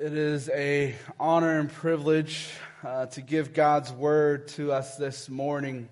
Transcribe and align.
It 0.00 0.14
is 0.14 0.48
a 0.48 0.94
honor 1.18 1.58
and 1.58 1.70
privilege 1.70 2.48
uh, 2.82 3.04
to 3.04 3.20
give 3.20 3.52
God's 3.52 3.92
word 3.92 4.48
to 4.48 4.72
us 4.72 4.96
this 4.96 5.28
morning. 5.28 5.90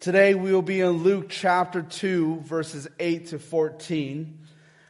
Today 0.00 0.34
we 0.34 0.50
will 0.50 0.62
be 0.62 0.80
in 0.80 1.02
Luke 1.02 1.26
chapter 1.28 1.82
2 1.82 2.40
verses 2.40 2.88
8 2.98 3.26
to 3.26 3.38
14. 3.38 4.38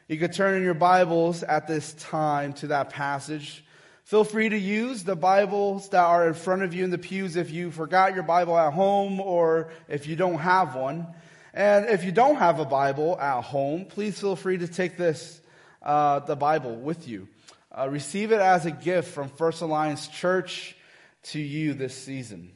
You 0.07 0.19
could 0.19 0.33
turn 0.33 0.55
in 0.55 0.63
your 0.63 0.73
Bibles 0.73 1.43
at 1.43 1.67
this 1.67 1.95
time 1.95 2.53
to 2.53 2.69
that 2.69 2.91
passage. 2.91 3.65
Feel 4.05 4.23
free 4.23 4.49
to 4.51 4.57
use 4.57 5.03
the 5.03 5.17
Bibles 5.17 5.89
that 5.89 6.05
are 6.05 6.29
in 6.29 6.35
front 6.35 6.63
of 6.63 6.75
you 6.75 6.85
in 6.85 6.91
the 6.91 6.99
pews 6.99 7.35
if 7.35 7.51
you 7.51 7.73
forgot 7.73 8.15
your 8.15 8.23
Bible 8.23 8.57
at 8.57 8.73
home 8.73 9.19
or 9.19 9.73
if 9.89 10.07
you 10.07 10.15
don't 10.15 10.39
have 10.39 10.77
one. 10.77 11.09
And 11.53 11.87
if 11.87 12.05
you 12.05 12.13
don't 12.13 12.37
have 12.37 12.61
a 12.61 12.65
Bible 12.65 13.19
at 13.19 13.43
home, 13.43 13.85
please 13.85 14.21
feel 14.21 14.37
free 14.37 14.59
to 14.59 14.69
take 14.69 14.97
this, 14.97 15.41
uh, 15.83 16.21
the 16.21 16.37
Bible 16.37 16.77
with 16.77 17.09
you. 17.09 17.27
Uh, 17.75 17.89
receive 17.89 18.33
it 18.33 18.41
as 18.41 18.67
a 18.67 18.71
gift 18.71 19.15
from 19.15 19.31
First 19.31 19.63
Alliance 19.63 20.07
Church 20.07 20.77
to 21.23 21.41
you 21.41 21.73
this 21.73 21.97
season. 21.97 22.53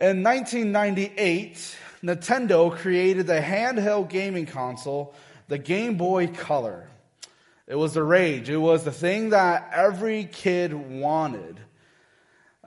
In 0.00 0.24
1998, 0.24 1.76
Nintendo 2.02 2.74
created 2.74 3.28
the 3.28 3.40
handheld 3.40 4.08
gaming 4.08 4.46
console, 4.46 5.14
the 5.46 5.58
Game 5.58 5.96
Boy 5.96 6.26
Color. 6.26 6.88
It 7.68 7.76
was 7.76 7.94
the 7.94 8.02
rage. 8.02 8.50
It 8.50 8.56
was 8.56 8.82
the 8.82 8.90
thing 8.90 9.30
that 9.30 9.70
every 9.72 10.24
kid 10.24 10.72
wanted. 10.72 11.60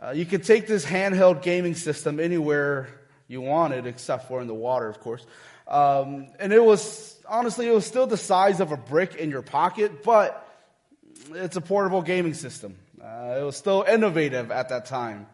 Uh, 0.01 0.11
you 0.11 0.25
could 0.25 0.45
take 0.45 0.65
this 0.65 0.85
handheld 0.85 1.41
gaming 1.41 1.75
system 1.75 2.21
anywhere 2.21 2.87
you 3.27 3.41
wanted, 3.41 3.85
except 3.85 4.29
for 4.29 4.39
in 4.39 4.47
the 4.47 4.53
water, 4.53 4.87
of 4.87 5.01
course. 5.01 5.25
Um, 5.67 6.27
and 6.39 6.53
it 6.53 6.63
was, 6.63 7.17
honestly, 7.27 7.67
it 7.67 7.73
was 7.73 7.85
still 7.85 8.07
the 8.07 8.15
size 8.15 8.61
of 8.61 8.71
a 8.71 8.77
brick 8.77 9.15
in 9.15 9.29
your 9.29 9.41
pocket, 9.41 10.03
but 10.03 10.39
it's 11.31 11.55
a 11.55 11.61
portable 11.61 12.01
gaming 12.01 12.33
system. 12.33 12.75
Uh, 13.01 13.37
it 13.39 13.43
was 13.43 13.57
still 13.57 13.83
innovative 13.87 14.51
at 14.51 14.69
that 14.69 14.85
time. 14.85 15.27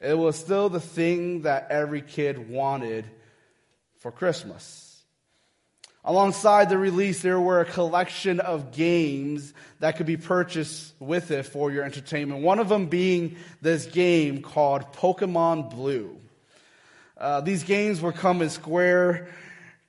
It 0.00 0.16
was 0.16 0.36
still 0.36 0.68
the 0.68 0.80
thing 0.80 1.42
that 1.42 1.68
every 1.70 2.02
kid 2.02 2.50
wanted 2.50 3.06
for 3.98 4.10
Christmas. 4.10 5.02
Alongside 6.06 6.68
the 6.68 6.76
release, 6.76 7.22
there 7.22 7.40
were 7.40 7.60
a 7.60 7.64
collection 7.64 8.38
of 8.40 8.72
games 8.72 9.54
that 9.80 9.96
could 9.96 10.04
be 10.04 10.18
purchased 10.18 10.92
with 11.00 11.30
it 11.30 11.44
for 11.44 11.70
your 11.70 11.82
entertainment. 11.82 12.42
One 12.42 12.58
of 12.58 12.68
them 12.68 12.86
being 12.86 13.36
this 13.62 13.86
game 13.86 14.42
called 14.42 14.92
Pokemon 14.92 15.70
Blue. 15.70 16.20
Uh, 17.16 17.40
these 17.40 17.62
games 17.62 18.02
would 18.02 18.16
come 18.16 18.42
in 18.42 18.50
square 18.50 19.28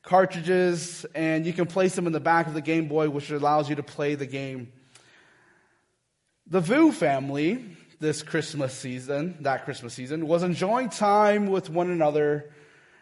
cartridges, 0.04 1.06
and 1.16 1.46
you 1.46 1.52
can 1.52 1.66
place 1.66 1.96
them 1.96 2.08
in 2.08 2.14
the 2.14 2.22
back 2.22 2.48
of 2.48 2.54
the 2.54 2.62
Game 2.62 2.88
Boy, 2.88 3.10
which 3.10 3.30
allows 3.30 3.68
you 3.68 3.76
to 3.76 3.84
play 3.84 4.16
the 4.16 4.26
game 4.26 4.72
the 6.48 6.62
Vu 6.62 6.92
family, 6.92 7.66
this 8.00 8.22
Christmas 8.22 8.74
season, 8.74 9.38
that 9.42 9.66
Christmas 9.66 9.96
season, 9.96 10.28
was 10.28 10.44
enjoying 10.44 10.90
time 10.90 11.48
with 11.48 11.72
one 11.72 11.90
another 11.90 12.52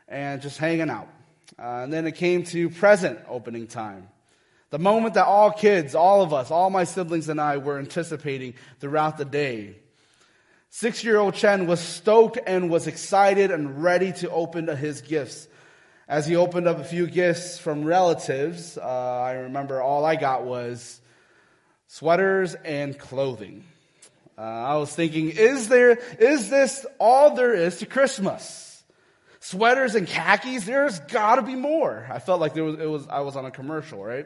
and 0.07 0.41
just 0.41 0.57
hanging 0.57 0.89
out. 0.89 1.09
Uh, 1.59 1.81
and 1.83 1.91
then 1.91 2.07
it 2.07 2.15
came 2.15 2.43
to 2.45 2.69
present 2.69 3.19
opening 3.27 3.67
time. 3.67 4.07
The 4.69 4.79
moment 4.79 5.15
that 5.15 5.25
all 5.25 5.51
kids, 5.51 5.93
all 5.93 6.21
of 6.21 6.33
us, 6.33 6.51
all 6.51 6.69
my 6.69 6.85
siblings 6.85 7.27
and 7.27 7.39
I 7.39 7.57
were 7.57 7.77
anticipating 7.77 8.53
throughout 8.79 9.17
the 9.17 9.25
day. 9.25 9.75
Six 10.69 11.03
year 11.03 11.17
old 11.17 11.35
Chen 11.35 11.67
was 11.67 11.81
stoked 11.81 12.39
and 12.47 12.69
was 12.71 12.87
excited 12.87 13.51
and 13.51 13.83
ready 13.83 14.13
to 14.13 14.31
open 14.31 14.67
his 14.67 15.01
gifts. 15.01 15.47
As 16.07 16.25
he 16.25 16.35
opened 16.35 16.67
up 16.67 16.79
a 16.79 16.83
few 16.83 17.07
gifts 17.07 17.59
from 17.59 17.83
relatives, 17.83 18.77
uh, 18.77 18.81
I 18.81 19.33
remember 19.33 19.81
all 19.81 20.05
I 20.05 20.15
got 20.15 20.45
was 20.45 21.01
sweaters 21.93 22.55
and 22.55 22.97
clothing. 22.97 23.63
Uh, 24.35 24.41
I 24.41 24.77
was 24.77 24.93
thinking, 24.95 25.29
is 25.29 25.67
there, 25.67 25.91
is 26.17 26.49
this 26.49 26.87
all 26.99 27.35
there 27.35 27.53
is 27.53 27.77
to 27.77 27.85
Christmas? 27.85 28.83
Sweaters 29.41 29.93
and 29.93 30.07
khakis? 30.07 30.65
There's 30.65 30.97
gotta 31.01 31.43
be 31.43 31.53
more. 31.53 32.07
I 32.11 32.17
felt 32.17 32.41
like 32.41 32.55
there 32.55 32.63
was, 32.63 32.79
it 32.79 32.89
was, 32.89 33.07
I 33.07 33.19
was 33.19 33.35
on 33.35 33.45
a 33.45 33.51
commercial, 33.51 34.03
right? 34.03 34.25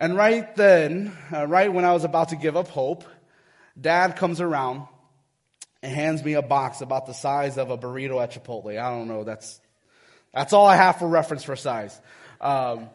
And 0.00 0.16
right 0.16 0.56
then, 0.56 1.16
uh, 1.32 1.46
right 1.46 1.72
when 1.72 1.84
I 1.84 1.92
was 1.92 2.02
about 2.02 2.30
to 2.30 2.36
give 2.36 2.56
up 2.56 2.66
hope, 2.66 3.04
dad 3.80 4.16
comes 4.16 4.40
around 4.40 4.88
and 5.84 5.94
hands 5.94 6.24
me 6.24 6.32
a 6.32 6.42
box 6.42 6.80
about 6.80 7.06
the 7.06 7.14
size 7.14 7.58
of 7.58 7.70
a 7.70 7.78
burrito 7.78 8.20
at 8.20 8.32
Chipotle. 8.32 8.76
I 8.76 8.90
don't 8.90 9.06
know. 9.06 9.22
That's, 9.22 9.60
that's 10.34 10.52
all 10.52 10.66
I 10.66 10.74
have 10.74 10.98
for 10.98 11.06
reference 11.06 11.44
for 11.44 11.54
size. 11.54 11.96
Um, 12.40 12.88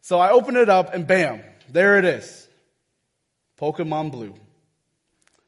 so 0.00 0.18
I 0.18 0.32
open 0.32 0.56
it 0.56 0.68
up 0.68 0.94
and 0.94 1.06
bam, 1.06 1.42
there 1.70 1.98
it 1.98 2.04
is. 2.04 2.48
Pokemon 3.60 4.12
Blue. 4.12 4.34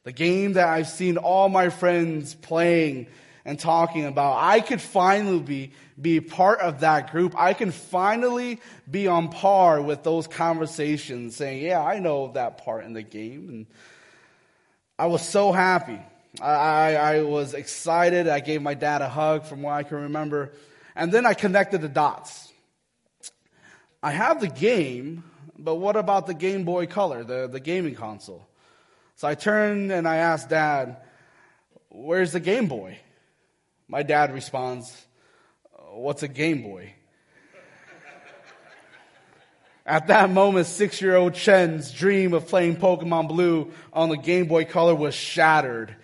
The 0.04 0.12
game 0.12 0.54
that 0.54 0.68
I've 0.68 0.88
seen 0.88 1.16
all 1.16 1.48
my 1.48 1.68
friends 1.68 2.34
playing 2.34 3.06
and 3.44 3.58
talking 3.58 4.06
about. 4.06 4.38
I 4.42 4.60
could 4.60 4.80
finally 4.80 5.40
be, 5.40 5.72
be 6.00 6.20
part 6.20 6.60
of 6.60 6.80
that 6.80 7.10
group. 7.12 7.34
I 7.38 7.54
can 7.54 7.70
finally 7.70 8.60
be 8.90 9.06
on 9.06 9.28
par 9.28 9.80
with 9.80 10.02
those 10.02 10.26
conversations 10.26 11.36
saying, 11.36 11.62
yeah, 11.62 11.82
I 11.82 11.98
know 11.98 12.32
that 12.32 12.58
part 12.58 12.84
in 12.84 12.92
the 12.92 13.02
game. 13.02 13.48
And 13.48 13.66
I 14.98 15.06
was 15.06 15.22
so 15.26 15.52
happy. 15.52 15.98
I, 16.40 16.96
I 16.96 17.22
was 17.22 17.54
excited. 17.54 18.28
I 18.28 18.40
gave 18.40 18.62
my 18.62 18.74
dad 18.74 19.02
a 19.02 19.08
hug 19.08 19.44
from 19.44 19.62
what 19.62 19.72
I 19.72 19.82
can 19.82 20.02
remember. 20.02 20.52
And 20.94 21.10
then 21.10 21.26
I 21.26 21.34
connected 21.34 21.80
the 21.80 21.88
dots. 21.88 22.52
I 24.02 24.12
have 24.12 24.40
the 24.40 24.48
game, 24.48 25.24
but 25.60 25.76
what 25.76 25.96
about 25.96 26.26
the 26.26 26.34
Game 26.34 26.64
Boy 26.64 26.86
Color, 26.86 27.24
the, 27.24 27.46
the 27.46 27.60
gaming 27.60 27.94
console? 27.94 28.46
So 29.16 29.28
I 29.28 29.34
turned 29.34 29.92
and 29.92 30.08
I 30.08 30.16
asked 30.16 30.48
Dad, 30.48 30.96
Where's 31.90 32.32
the 32.32 32.40
Game 32.40 32.66
Boy? 32.66 32.98
My 33.86 34.02
dad 34.02 34.32
responds, 34.32 35.06
What's 35.92 36.22
a 36.22 36.28
Game 36.28 36.62
Boy? 36.62 36.94
At 39.84 40.06
that 40.06 40.30
moment, 40.30 40.66
six 40.66 41.02
year 41.02 41.16
old 41.16 41.34
Chen's 41.34 41.90
dream 41.90 42.32
of 42.32 42.46
playing 42.46 42.76
Pokemon 42.76 43.28
Blue 43.28 43.72
on 43.92 44.08
the 44.08 44.16
Game 44.16 44.46
Boy 44.46 44.64
Color 44.64 44.94
was 44.94 45.14
shattered. 45.14 45.96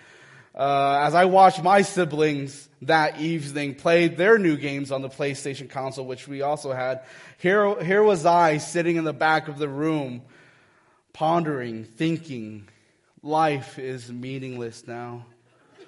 Uh, 0.57 1.03
as 1.05 1.15
I 1.15 1.27
watched 1.27 1.63
my 1.63 1.83
siblings 1.83 2.67
that 2.81 3.21
evening 3.21 3.75
play 3.75 4.09
their 4.09 4.39
new 4.39 4.57
games 4.57 4.91
on 4.91 5.03
the 5.03 5.11
PlayStation 5.11 5.69
console, 5.69 6.07
which 6.07 6.27
we 6.27 6.41
also 6.41 6.73
had, 6.73 7.03
here, 7.37 7.83
here 7.83 8.03
was 8.03 8.25
I 8.25 8.57
sitting 8.57 8.97
in 8.97 9.05
the 9.05 9.13
back 9.13 9.49
of 9.49 9.59
the 9.59 9.69
room, 9.69 10.23
pondering, 11.13 11.85
thinking, 11.85 12.69
life 13.23 13.79
is 13.79 14.11
meaningless 14.11 14.87
now. 14.87 15.27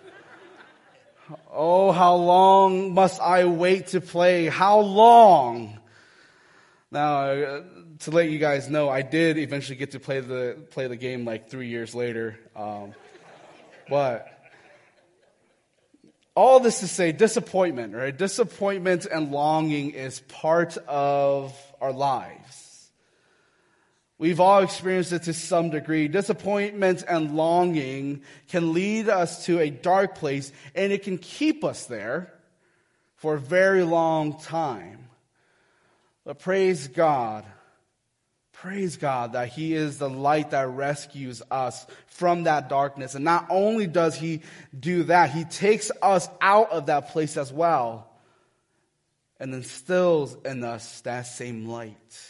Oh, 1.52 1.92
how 1.92 2.14
long 2.14 2.94
must 2.94 3.20
I 3.20 3.44
wait 3.44 3.88
to 3.88 4.00
play? 4.00 4.46
How 4.46 4.80
long? 4.80 5.78
Now, 6.90 7.20
uh, 7.26 7.62
to 7.98 8.10
let 8.10 8.30
you 8.30 8.38
guys 8.38 8.70
know, 8.70 8.88
I 8.88 9.02
did 9.02 9.36
eventually 9.36 9.76
get 9.76 9.90
to 9.90 10.00
play 10.00 10.20
the 10.20 10.56
play 10.70 10.86
the 10.86 10.96
game 10.96 11.26
like 11.26 11.50
three 11.50 11.68
years 11.68 11.94
later, 11.94 12.38
um, 12.56 12.94
but 13.90 14.37
all 16.38 16.60
this 16.60 16.78
to 16.78 16.86
say 16.86 17.10
disappointment, 17.10 17.92
right? 17.92 18.16
Disappointment 18.16 19.06
and 19.06 19.32
longing 19.32 19.90
is 19.90 20.20
part 20.20 20.76
of 20.86 21.52
our 21.80 21.92
lives. 21.92 22.90
We've 24.18 24.38
all 24.38 24.62
experienced 24.62 25.12
it 25.12 25.24
to 25.24 25.32
some 25.32 25.70
degree. 25.70 26.06
Disappointment 26.06 27.02
and 27.08 27.34
longing 27.34 28.22
can 28.50 28.72
lead 28.72 29.08
us 29.08 29.46
to 29.46 29.58
a 29.58 29.68
dark 29.68 30.14
place 30.14 30.52
and 30.76 30.92
it 30.92 31.02
can 31.02 31.18
keep 31.18 31.64
us 31.64 31.86
there 31.86 32.32
for 33.16 33.34
a 33.34 33.40
very 33.40 33.82
long 33.82 34.38
time. 34.38 35.08
But 36.24 36.38
praise 36.38 36.86
God 36.86 37.44
Praise 38.60 38.96
God 38.96 39.34
that 39.34 39.48
He 39.48 39.72
is 39.72 39.98
the 39.98 40.10
light 40.10 40.50
that 40.50 40.68
rescues 40.68 41.42
us 41.48 41.86
from 42.06 42.42
that 42.42 42.68
darkness. 42.68 43.14
And 43.14 43.24
not 43.24 43.46
only 43.50 43.86
does 43.86 44.16
He 44.16 44.42
do 44.78 45.04
that, 45.04 45.30
He 45.30 45.44
takes 45.44 45.92
us 46.02 46.28
out 46.40 46.72
of 46.72 46.86
that 46.86 47.10
place 47.10 47.36
as 47.36 47.52
well 47.52 48.10
and 49.38 49.54
instills 49.54 50.36
in 50.44 50.64
us 50.64 51.02
that 51.02 51.22
same 51.28 51.68
light. 51.68 52.20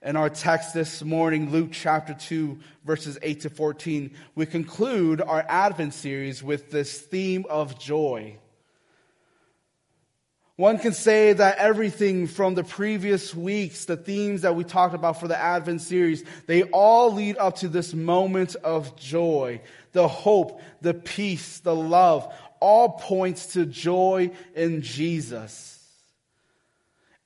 In 0.00 0.16
our 0.16 0.30
text 0.30 0.72
this 0.72 1.02
morning, 1.02 1.50
Luke 1.50 1.70
chapter 1.72 2.14
2, 2.14 2.58
verses 2.86 3.18
8 3.20 3.40
to 3.40 3.50
14, 3.50 4.14
we 4.34 4.46
conclude 4.46 5.20
our 5.20 5.44
Advent 5.46 5.92
series 5.92 6.42
with 6.42 6.70
this 6.70 6.98
theme 6.98 7.44
of 7.50 7.78
joy. 7.78 8.38
One 10.58 10.80
can 10.80 10.92
say 10.92 11.32
that 11.32 11.58
everything 11.58 12.26
from 12.26 12.56
the 12.56 12.64
previous 12.64 13.32
weeks, 13.32 13.84
the 13.84 13.96
themes 13.96 14.42
that 14.42 14.56
we 14.56 14.64
talked 14.64 14.92
about 14.92 15.20
for 15.20 15.28
the 15.28 15.38
Advent 15.38 15.82
series, 15.82 16.24
they 16.48 16.64
all 16.64 17.14
lead 17.14 17.38
up 17.38 17.58
to 17.58 17.68
this 17.68 17.94
moment 17.94 18.56
of 18.56 18.96
joy. 18.96 19.60
The 19.92 20.08
hope, 20.08 20.60
the 20.80 20.94
peace, 20.94 21.60
the 21.60 21.76
love, 21.76 22.34
all 22.58 22.88
points 22.88 23.52
to 23.52 23.66
joy 23.66 24.32
in 24.56 24.82
Jesus. 24.82 25.78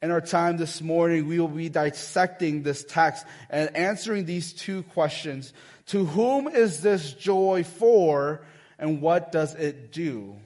in 0.03 0.11
our 0.11 0.21
time 0.21 0.57
this 0.57 0.83
morning, 0.83 1.29
we 1.29 1.39
will 1.39 1.49
be 1.49 1.69
dissecting 1.69 2.63
this 2.63 2.85
text 2.85 3.25
and 3.49 3.75
answering 3.77 4.27
these 4.27 4.53
two 4.53 4.83
questions. 4.83 5.55
To 5.87 6.05
whom 6.05 6.49
is 6.49 6.83
this 6.83 7.13
joy 7.13 7.65
for, 7.65 8.43
and 8.79 9.01
what 9.01 9.31
does 9.31 9.55
it 9.55 9.93
do? 9.93 10.37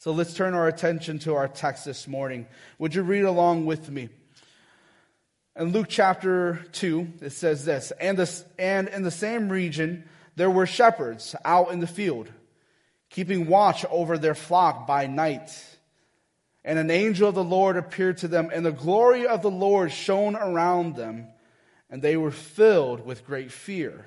So 0.00 0.12
let's 0.12 0.32
turn 0.32 0.54
our 0.54 0.66
attention 0.66 1.18
to 1.20 1.34
our 1.34 1.46
text 1.46 1.84
this 1.84 2.08
morning. 2.08 2.46
Would 2.78 2.94
you 2.94 3.02
read 3.02 3.24
along 3.24 3.66
with 3.66 3.90
me? 3.90 4.08
In 5.54 5.72
Luke 5.72 5.88
chapter 5.90 6.64
2, 6.72 7.12
it 7.20 7.32
says 7.32 7.66
this 7.66 7.92
and, 8.00 8.18
this, 8.18 8.42
and 8.58 8.88
in 8.88 9.02
the 9.02 9.10
same 9.10 9.50
region, 9.50 10.08
there 10.36 10.50
were 10.50 10.64
shepherds 10.64 11.36
out 11.44 11.70
in 11.70 11.80
the 11.80 11.86
field, 11.86 12.32
keeping 13.10 13.46
watch 13.46 13.84
over 13.90 14.16
their 14.16 14.34
flock 14.34 14.86
by 14.86 15.06
night. 15.06 15.50
And 16.64 16.78
an 16.78 16.90
angel 16.90 17.28
of 17.28 17.34
the 17.34 17.44
Lord 17.44 17.76
appeared 17.76 18.16
to 18.18 18.28
them, 18.28 18.48
and 18.50 18.64
the 18.64 18.72
glory 18.72 19.26
of 19.26 19.42
the 19.42 19.50
Lord 19.50 19.92
shone 19.92 20.34
around 20.34 20.96
them, 20.96 21.26
and 21.90 22.00
they 22.00 22.16
were 22.16 22.30
filled 22.30 23.04
with 23.04 23.26
great 23.26 23.52
fear. 23.52 24.06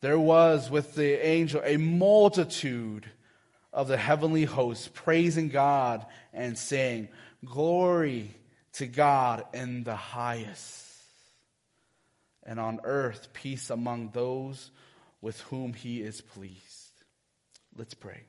there 0.00 0.18
was 0.18 0.70
with 0.70 0.94
the 0.94 1.26
angel 1.26 1.62
a 1.64 1.76
multitude 1.76 3.06
of 3.72 3.88
the 3.88 3.96
heavenly 3.96 4.44
hosts 4.44 4.88
praising 4.92 5.48
God 5.48 6.06
and 6.32 6.56
saying, 6.56 7.08
Glory 7.44 8.34
to 8.74 8.86
God 8.86 9.44
in 9.52 9.84
the 9.84 9.96
highest. 9.96 10.84
And 12.42 12.60
on 12.60 12.80
earth, 12.84 13.32
peace 13.32 13.70
among 13.70 14.10
those 14.10 14.70
with 15.20 15.40
whom 15.42 15.72
he 15.74 16.00
is 16.00 16.20
pleased. 16.20 16.92
Let's 17.76 17.94
pray. 17.94 18.22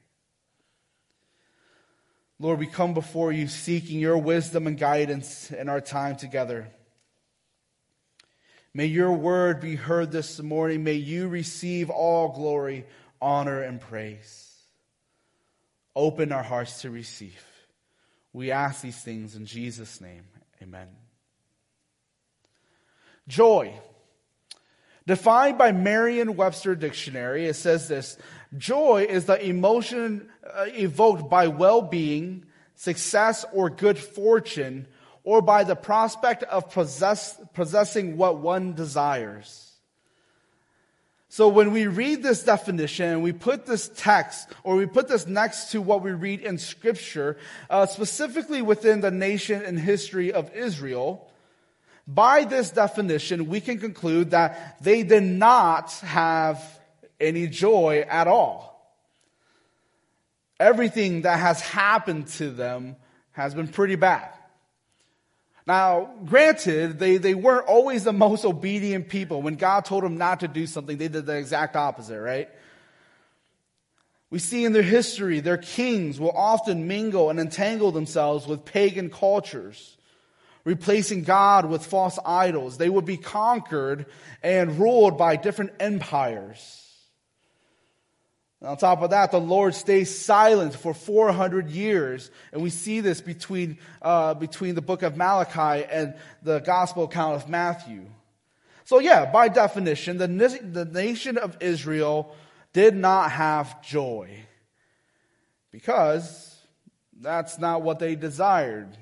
Lord, 2.40 2.60
we 2.60 2.68
come 2.68 2.94
before 2.94 3.31
you 3.31 3.48
seeking 3.48 4.00
your 4.00 4.18
wisdom 4.18 4.68
and 4.68 4.78
guidance 4.78 5.52
in 5.52 5.70
our 5.70 5.81
time 5.81 6.16
together. 6.18 6.68
May 8.74 8.86
your 8.86 9.14
word 9.14 9.60
be 9.60 9.75
heard 9.75 10.12
this 10.12 10.40
morning. 10.40 10.84
May 10.84 10.94
you 10.94 11.28
receive 11.28 11.90
all 11.90 12.30
glory, 12.30 12.86
honor, 13.22 13.62
and 13.62 13.81
praise. 13.81 14.56
Open 15.96 16.31
our 16.31 16.44
hearts 16.44 16.81
to 16.81 16.92
receive. 16.92 17.44
We 18.34 18.52
ask 18.52 18.81
these 18.81 19.02
things 19.02 19.36
in 19.36 19.46
Jesus' 19.46 20.00
name. 20.00 20.24
Amen. 20.62 20.88
Joy. 23.28 23.74
Defined 25.08 25.58
by 25.58 25.72
Merriam 25.72 26.36
Webster 26.36 26.75
Dictionary, 26.75 27.48
it 27.48 27.56
says 27.56 27.88
this 27.88 28.18
Joy 28.58 29.08
is 29.10 29.25
the 29.25 29.44
emotion 29.44 30.30
uh, 30.46 30.66
evoked 30.68 31.30
by 31.30 31.48
well 31.48 31.81
being, 31.81 32.46
success, 32.75 33.46
or 33.54 33.70
good 33.70 33.98
fortune, 33.98 34.88
or 35.27 35.41
by 35.41 35.65
the 35.65 35.75
prospect 35.75 36.41
of 36.44 36.71
possess, 36.71 37.38
possessing 37.53 38.15
what 38.15 38.38
one 38.38 38.71
desires. 38.71 39.74
So 41.27 41.50
when 41.50 41.74
we 41.74 41.85
read 41.85 42.24
this 42.24 42.44
definition 42.44 43.09
and 43.09 43.21
we 43.21 43.33
put 43.33 43.65
this 43.65 43.91
text 43.97 44.47
or 44.63 44.77
we 44.77 44.85
put 44.85 45.09
this 45.09 45.27
next 45.27 45.71
to 45.71 45.81
what 45.81 46.01
we 46.01 46.12
read 46.12 46.39
in 46.39 46.57
scripture, 46.57 47.35
uh, 47.69 47.88
specifically 47.88 48.62
within 48.62 49.01
the 49.01 49.12
nation 49.12 49.62
and 49.62 49.77
history 49.77 50.31
of 50.31 50.50
Israel, 50.56 51.29
by 52.07 52.45
this 52.45 52.71
definition, 52.71 53.50
we 53.50 53.59
can 53.59 53.79
conclude 53.79 54.31
that 54.31 54.77
they 54.81 55.03
did 55.03 55.24
not 55.24 55.91
have 56.06 56.63
any 57.19 57.47
joy 57.47 58.06
at 58.07 58.27
all. 58.27 58.81
Everything 60.57 61.24
that 61.24 61.38
has 61.38 61.59
happened 61.59 62.27
to 62.39 62.50
them 62.50 62.95
has 63.33 63.53
been 63.53 63.68
pretty 63.68 63.95
bad. 63.95 64.37
Now, 65.68 66.12
granted, 66.25 66.98
they, 66.98 67.18
they 67.18 67.34
weren't 67.36 67.68
always 67.68 68.06
the 68.06 68.14
most 68.14 68.46
obedient 68.46 69.10
people. 69.10 69.42
When 69.42 69.56
God 69.56 69.84
told 69.84 70.04
them 70.04 70.18
not 70.18 70.40
to 70.40 70.48
do 70.48 70.66
something, 70.66 70.98
they 70.98 71.10
did 71.10 71.25
the 71.25 71.36
exact 71.36 71.75
opposite, 71.75 72.22
right? 72.22 72.48
We 74.30 74.40
see 74.40 74.64
in 74.64 74.72
their 74.72 74.81
history, 74.81 75.42
their 75.42 75.58
kings 75.58 76.22
will 76.22 76.31
often 76.31 76.88
mingle 76.88 77.30
and 77.30 77.38
entangle 77.38 77.92
themselves 77.92 78.48
with 78.48 78.64
pagan 78.64 79.10
cultures, 79.10 79.98
replacing 80.64 81.24
God 81.24 81.66
with 81.66 81.86
false 81.86 82.18
idols. 82.25 82.78
They 82.78 82.90
would 82.90 83.06
be 83.06 83.18
conquered 83.18 84.06
and 84.42 84.80
ruled 84.80 85.18
by 85.18 85.36
different 85.36 85.74
empires. 85.81 86.87
And 88.59 88.69
on 88.69 88.77
top 88.77 89.01
of 89.01 89.12
that, 89.12 89.31
the 89.31 89.39
Lord 89.39 89.75
stays 89.75 90.18
silent 90.18 90.74
for 90.74 90.94
400 90.94 91.69
years. 91.69 92.31
And 92.51 92.62
we 92.62 92.69
see 92.69 93.01
this 93.01 93.21
between, 93.21 93.77
uh, 94.01 94.33
between 94.33 94.75
the 94.75 94.81
book 94.81 95.04
of 95.04 95.15
Malachi 95.15 95.86
and 95.86 96.15
the 96.42 96.59
gospel 96.59 97.04
account 97.04 97.36
of 97.36 97.50
Matthew. 97.50 98.06
So 98.86 99.00
yeah, 99.00 99.25
by 99.25 99.50
definition, 99.50 100.18
the, 100.18 100.27
the 100.27 100.86
nation 100.86 101.38
of 101.38 101.57
Israel 101.59 102.36
did 102.74 102.95
not 102.95 103.31
have 103.31 103.83
joy. 103.83 104.30
Because 105.71 106.56
that's 107.19 107.60
not 107.60 107.81
what 107.81 108.00
they 108.00 108.15
desired. 108.15 108.98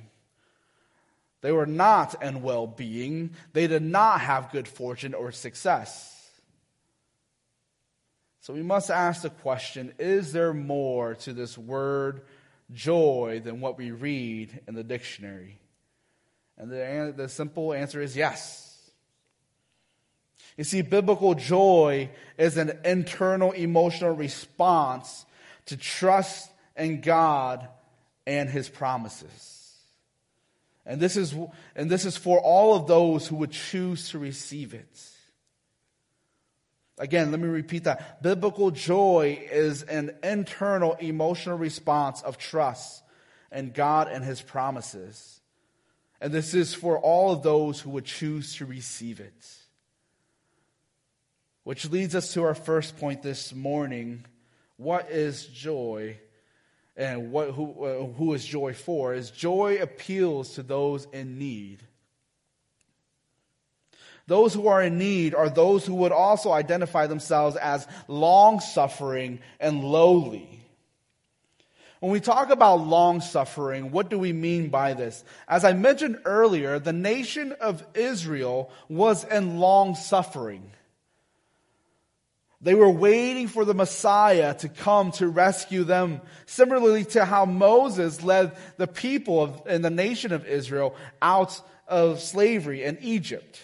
They 1.42 1.52
were 1.52 1.68
not 1.68 2.22
in 2.24 2.42
well 2.42 2.68
being. 2.68 3.36
They 3.54 3.68
did 3.68 3.84
not 3.84 4.22
have 4.22 4.52
good 4.52 4.68
fortune 4.68 5.14
or 5.14 5.32
success. 5.32 6.15
So 8.46 8.54
we 8.54 8.62
must 8.62 8.92
ask 8.92 9.24
the 9.24 9.32
question 9.32 9.92
is 9.98 10.32
there 10.32 10.54
more 10.54 11.16
to 11.16 11.34
this 11.34 11.58
word 11.58 12.22
joy 12.72 13.42
than 13.44 13.60
what 13.60 13.76
we 13.76 13.90
read 13.90 14.62
in 14.68 14.76
the 14.76 14.84
dictionary? 14.84 15.58
And 16.56 16.70
the, 16.70 17.12
the 17.18 17.28
simple 17.28 17.74
answer 17.74 18.00
is 18.00 18.16
yes. 18.16 18.78
You 20.58 20.64
see, 20.64 20.84
biblical 20.84 21.34
joy 21.34 22.12
is 22.38 22.56
an 22.58 22.78
internal 22.86 23.52
emotional 23.52 24.16
response 24.16 25.26
to 25.66 25.76
trust 25.76 26.48
in 26.78 27.02
God 27.02 27.68
and 28.28 28.48
his 28.48 28.70
promises. 28.70 29.74
And 30.86 31.02
this 31.02 31.18
is, 31.18 31.34
and 31.76 31.90
this 31.90 32.06
is 32.06 32.16
for 32.16 32.40
all 32.40 32.76
of 32.76 32.86
those 32.86 33.28
who 33.28 33.38
would 33.38 33.54
choose 33.54 34.10
to 34.10 34.20
receive 34.20 34.76
it. 34.76 35.15
Again, 36.98 37.32
let 37.32 37.40
me 37.40 37.48
repeat 37.48 37.84
that. 37.84 38.24
Biblical 38.24 38.72
joy 38.72 39.40
is 39.52 39.84
an 39.84 40.16
internal 40.24 40.94
emotional 40.94 41.58
response 41.58 42.22
of 42.22 42.38
trust 42.38 43.04
in 43.52 43.72
God 43.72 44.08
and 44.08 44.24
His 44.24 44.42
promises. 44.42 45.42
And 46.22 46.34
this 46.34 46.54
is 46.54 46.74
for 46.74 46.98
all 46.98 47.32
of 47.32 47.44
those 47.44 47.82
who 47.82 47.90
would 47.92 48.06
choose 48.06 48.56
to 48.56 48.66
receive 48.66 49.20
it. 49.20 49.56
Which 51.64 51.90
leads 51.90 52.16
us 52.16 52.34
to 52.34 52.44
our 52.44 52.56
first 52.56 52.98
point 52.98 53.22
this 53.22 53.54
morning. 53.54 54.24
What 54.78 55.10
is 55.10 55.48
joy? 55.48 56.18
And 56.96 57.32
what, 57.32 57.52
who, 57.52 57.84
uh, 57.84 58.06
who 58.14 58.34
is 58.34 58.46
joy 58.46 58.74
for? 58.74 59.14
Is 59.14 59.32
joy 59.32 59.80
appeals 59.82 60.54
to 60.54 60.64
those 60.64 61.08
in 61.12 61.38
need. 61.38 61.84
Those 64.28 64.54
who 64.54 64.68
are 64.68 64.82
in 64.82 64.98
need 64.98 65.36
are 65.36 65.50
those 65.50 65.86
who 65.86 65.96
would 65.96 66.12
also 66.12 66.52
identify 66.52 67.08
themselves 67.08 67.56
as 67.56 67.88
long 68.08 68.60
suffering 68.60 69.40
and 69.60 69.84
lowly. 69.84 70.56
When 72.00 72.12
we 72.12 72.20
talk 72.20 72.50
about 72.50 72.86
long 72.86 73.22
suffering, 73.22 73.92
what 73.92 74.10
do 74.10 74.20
we 74.20 74.34
mean 74.34 74.70
by 74.70 74.94
this? 74.94 75.24
As 75.48 75.64
I 75.64 75.74
mentioned 75.74 76.20
earlier, 76.26 76.78
the 76.80 76.94
nation 76.94 77.54
of 77.54 77.86
Israel 77.94 78.72
was 78.90 79.24
in 79.24 79.60
long 79.60 79.96
suffering. 79.96 80.72
They 82.62 82.74
were 82.74 82.90
waiting 82.90 83.48
for 83.48 83.64
the 83.64 83.74
Messiah 83.74 84.56
to 84.56 84.70
come 84.70 85.12
to 85.14 85.28
rescue 85.28 85.84
them, 85.84 86.22
similarly 86.48 87.06
to 87.06 87.24
how 87.24 87.46
Moses 87.46 88.24
led 88.24 88.58
the 88.78 88.88
people 88.88 89.42
of, 89.42 89.62
and 89.68 89.86
the 89.86 89.92
nation 89.92 90.34
of 90.34 90.48
Israel 90.48 90.96
out 91.22 91.62
of 91.88 92.20
slavery 92.20 92.84
in 92.84 92.98
Egypt. 93.02 93.60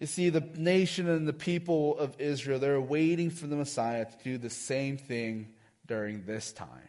You 0.00 0.06
see, 0.06 0.30
the 0.30 0.40
nation 0.56 1.08
and 1.10 1.28
the 1.28 1.34
people 1.34 1.98
of 1.98 2.18
Israel, 2.18 2.58
they're 2.58 2.80
waiting 2.80 3.28
for 3.28 3.46
the 3.46 3.54
Messiah 3.54 4.06
to 4.06 4.24
do 4.24 4.38
the 4.38 4.48
same 4.48 4.96
thing 4.96 5.50
during 5.86 6.24
this 6.24 6.52
time. 6.52 6.88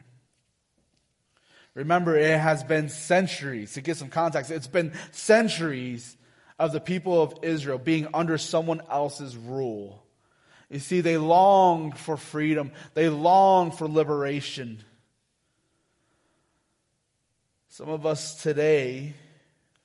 Remember, 1.73 2.15
it 2.17 2.39
has 2.39 2.63
been 2.63 2.87
centuries. 2.87 3.73
To 3.73 3.81
get 3.81 3.97
some 3.97 4.07
context, 4.07 4.49
it's 4.49 4.67
been 4.67 4.93
centuries 5.11 6.15
of 6.57 6.71
the 6.71 6.79
people 6.79 7.21
of 7.21 7.33
Israel 7.41 7.77
being 7.77 8.07
under 8.13 8.37
someone 8.37 8.81
else's 8.89 9.35
rule. 9.35 10.05
You 10.69 10.79
see, 10.79 11.01
they 11.01 11.17
long 11.17 11.91
for 11.91 12.15
freedom, 12.15 12.71
they 12.93 13.09
long 13.09 13.71
for 13.71 13.89
liberation. 13.89 14.83
Some 17.67 17.89
of 17.89 18.05
us 18.05 18.41
today, 18.41 19.15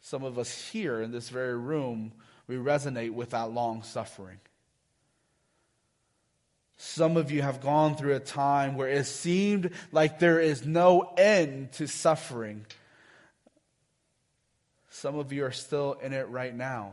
some 0.00 0.23
of 0.23 0.38
us 0.38 0.68
here 0.68 1.00
in 1.00 1.11
this 1.11 1.28
very 1.28 1.56
room, 1.56 2.12
we 2.49 2.57
resonate 2.57 3.12
with 3.12 3.31
that 3.31 3.50
long 3.50 3.83
suffering. 3.83 4.38
Some 6.76 7.17
of 7.17 7.31
you 7.31 7.43
have 7.43 7.61
gone 7.61 7.97
through 7.97 8.17
a 8.17 8.21
time 8.21 8.76
where 8.76 8.88
it 8.88 9.07
seemed 9.07 9.71
like 9.93 10.19
there 10.19 10.41
is 10.41 10.67
no 10.67 11.12
end 11.17 11.73
to 11.73 11.87
suffering. 11.87 12.67
Some 14.91 15.19
of 15.19 15.33
you 15.33 15.45
are 15.45 15.53
still 15.53 15.95
in 15.95 16.12
it 16.12 16.29
right 16.29 16.55
now. 16.55 16.93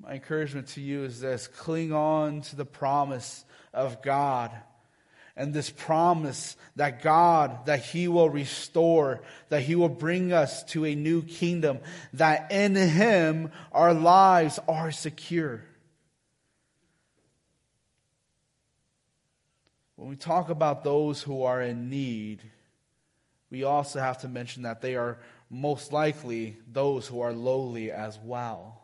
My 0.00 0.12
encouragement 0.14 0.68
to 0.68 0.80
you 0.80 1.04
is 1.04 1.20
this 1.20 1.48
cling 1.48 1.92
on 1.92 2.42
to 2.42 2.56
the 2.56 2.64
promise 2.64 3.44
of 3.72 4.00
God 4.02 4.52
and 5.38 5.54
this 5.54 5.70
promise 5.70 6.56
that 6.76 7.00
God, 7.00 7.66
that 7.66 7.84
He 7.84 8.08
will 8.08 8.28
restore, 8.28 9.22
that 9.48 9.62
He 9.62 9.76
will 9.76 9.88
bring 9.88 10.32
us 10.32 10.64
to 10.64 10.84
a 10.84 10.94
new 10.94 11.22
kingdom, 11.22 11.78
that 12.12 12.50
in 12.50 12.74
Him 12.74 13.52
our 13.72 13.94
lives 13.94 14.58
are 14.68 14.90
secure. 14.90 15.64
When 19.94 20.08
we 20.08 20.16
talk 20.16 20.50
about 20.50 20.84
those 20.84 21.22
who 21.22 21.44
are 21.44 21.62
in 21.62 21.88
need, 21.88 22.42
we 23.50 23.62
also 23.62 24.00
have 24.00 24.18
to 24.18 24.28
mention 24.28 24.64
that 24.64 24.82
they 24.82 24.96
are 24.96 25.18
most 25.50 25.92
likely 25.92 26.56
those 26.70 27.06
who 27.06 27.20
are 27.20 27.32
lowly 27.32 27.90
as 27.92 28.18
well. 28.22 28.82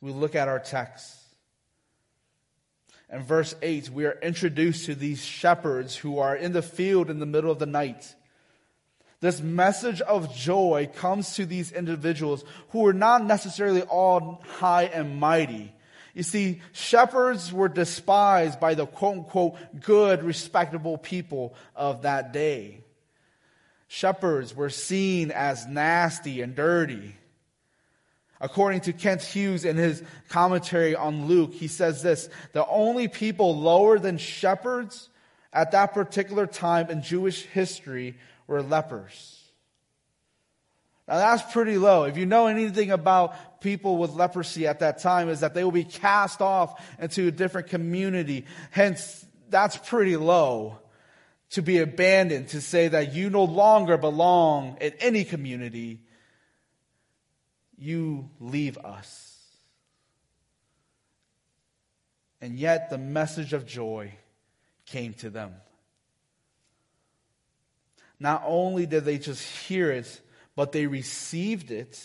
We 0.00 0.12
look 0.12 0.34
at 0.34 0.48
our 0.48 0.58
text. 0.58 1.16
In 3.12 3.22
verse 3.22 3.54
8, 3.60 3.90
we 3.90 4.06
are 4.06 4.18
introduced 4.22 4.86
to 4.86 4.94
these 4.94 5.24
shepherds 5.24 5.96
who 5.96 6.18
are 6.18 6.36
in 6.36 6.52
the 6.52 6.62
field 6.62 7.10
in 7.10 7.18
the 7.18 7.26
middle 7.26 7.50
of 7.50 7.58
the 7.58 7.66
night. 7.66 8.14
This 9.20 9.40
message 9.40 10.00
of 10.00 10.34
joy 10.34 10.88
comes 10.94 11.34
to 11.34 11.44
these 11.44 11.72
individuals 11.72 12.44
who 12.70 12.86
are 12.86 12.92
not 12.92 13.24
necessarily 13.24 13.82
all 13.82 14.42
high 14.58 14.84
and 14.84 15.18
mighty. 15.18 15.74
You 16.14 16.22
see, 16.22 16.62
shepherds 16.72 17.52
were 17.52 17.68
despised 17.68 18.60
by 18.60 18.74
the 18.74 18.86
quote 18.86 19.18
unquote 19.18 19.56
good, 19.80 20.22
respectable 20.22 20.96
people 20.96 21.54
of 21.76 22.02
that 22.02 22.32
day. 22.32 22.80
Shepherds 23.88 24.54
were 24.54 24.70
seen 24.70 25.32
as 25.32 25.66
nasty 25.66 26.40
and 26.40 26.54
dirty. 26.54 27.16
According 28.40 28.80
to 28.82 28.92
Kent 28.92 29.22
Hughes 29.22 29.64
in 29.64 29.76
his 29.76 30.02
commentary 30.30 30.94
on 30.94 31.26
Luke, 31.26 31.52
he 31.52 31.68
says 31.68 32.02
this 32.02 32.28
the 32.52 32.66
only 32.66 33.06
people 33.06 33.56
lower 33.58 33.98
than 33.98 34.16
shepherds 34.16 35.10
at 35.52 35.72
that 35.72 35.92
particular 35.92 36.46
time 36.46 36.90
in 36.90 37.02
Jewish 37.02 37.42
history 37.42 38.16
were 38.46 38.62
lepers. 38.62 39.36
Now 41.06 41.16
that's 41.16 41.52
pretty 41.52 41.76
low. 41.76 42.04
If 42.04 42.16
you 42.16 42.24
know 42.24 42.46
anything 42.46 42.90
about 42.92 43.60
people 43.60 43.98
with 43.98 44.12
leprosy 44.12 44.66
at 44.66 44.78
that 44.78 45.00
time 45.00 45.28
is 45.28 45.40
that 45.40 45.54
they 45.54 45.64
will 45.64 45.72
be 45.72 45.84
cast 45.84 46.40
off 46.40 46.82
into 46.98 47.28
a 47.28 47.30
different 47.30 47.68
community. 47.68 48.46
Hence, 48.70 49.26
that's 49.50 49.76
pretty 49.76 50.16
low 50.16 50.78
to 51.50 51.62
be 51.62 51.78
abandoned, 51.78 52.48
to 52.48 52.60
say 52.60 52.88
that 52.88 53.12
you 53.12 53.28
no 53.28 53.44
longer 53.44 53.98
belong 53.98 54.78
in 54.80 54.92
any 55.00 55.24
community. 55.24 56.00
You 57.80 58.28
leave 58.38 58.76
us. 58.78 59.38
And 62.42 62.58
yet 62.58 62.90
the 62.90 62.98
message 62.98 63.54
of 63.54 63.66
joy 63.66 64.12
came 64.84 65.14
to 65.14 65.30
them. 65.30 65.54
Not 68.18 68.42
only 68.46 68.84
did 68.84 69.06
they 69.06 69.16
just 69.16 69.42
hear 69.66 69.90
it, 69.90 70.20
but 70.54 70.72
they 70.72 70.86
received 70.86 71.70
it. 71.70 71.98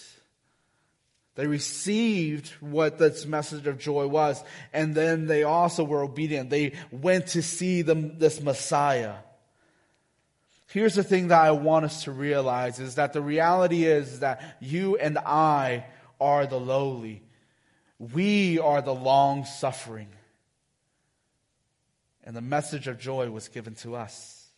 They 1.35 1.45
received 1.45 2.47
what 2.61 2.97
this 2.97 3.25
message 3.25 3.67
of 3.67 3.77
joy 3.77 4.07
was, 4.07 4.41
and 4.71 4.95
then 4.95 5.27
they 5.27 5.43
also 5.43 5.83
were 5.83 6.01
obedient. 6.01 6.49
They 6.49 6.71
went 6.89 7.27
to 7.27 7.41
see 7.41 7.81
them, 7.81 8.17
this 8.17 8.39
Messiah. 8.39 9.15
Here's 10.75 10.95
the 10.95 11.05
thing 11.05 11.29
that 11.29 11.41
I 11.41 11.51
want 11.51 11.85
us 11.85 12.03
to 12.03 12.11
realize 12.11 12.81
is 12.81 12.95
that 12.95 13.13
the 13.13 13.21
reality 13.21 13.85
is 13.85 14.19
that 14.19 14.57
you 14.59 14.97
and 14.97 15.17
I 15.17 15.85
are 16.19 16.45
the 16.45 16.59
lowly. 16.59 17.23
We 17.97 18.59
are 18.59 18.81
the 18.81 18.93
long 18.93 19.45
suffering. 19.45 20.09
And 22.25 22.35
the 22.35 22.41
message 22.41 22.89
of 22.89 22.99
joy 22.99 23.29
was 23.29 23.47
given 23.47 23.75
to 23.75 23.95
us. 23.95 24.49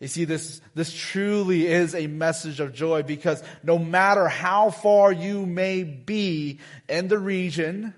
You 0.00 0.08
see, 0.08 0.24
this, 0.24 0.62
this 0.74 0.94
truly 0.94 1.66
is 1.66 1.94
a 1.94 2.06
message 2.06 2.58
of 2.58 2.72
joy 2.72 3.02
because 3.02 3.42
no 3.62 3.78
matter 3.78 4.28
how 4.28 4.70
far 4.70 5.12
you 5.12 5.44
may 5.44 5.82
be 5.82 6.60
in 6.88 7.08
the 7.08 7.18
region, 7.18 7.92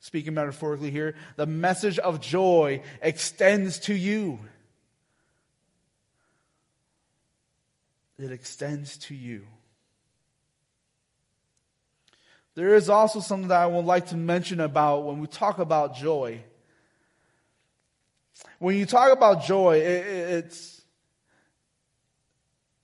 speaking 0.00 0.32
metaphorically 0.32 0.90
here, 0.90 1.14
the 1.36 1.44
message 1.44 1.98
of 1.98 2.22
joy 2.22 2.80
extends 3.02 3.80
to 3.80 3.94
you. 3.94 4.38
It 8.18 8.32
extends 8.32 8.96
to 8.98 9.14
you. 9.14 9.46
There 12.54 12.74
is 12.74 12.88
also 12.88 13.20
something 13.20 13.48
that 13.48 13.60
I 13.60 13.66
would 13.66 13.84
like 13.84 14.06
to 14.06 14.16
mention 14.16 14.60
about 14.60 15.04
when 15.04 15.20
we 15.20 15.26
talk 15.26 15.58
about 15.58 15.94
joy. 15.94 16.42
When 18.58 18.76
you 18.76 18.86
talk 18.86 19.12
about 19.12 19.44
joy, 19.44 19.78
it, 19.78 20.06
it's 20.06 20.76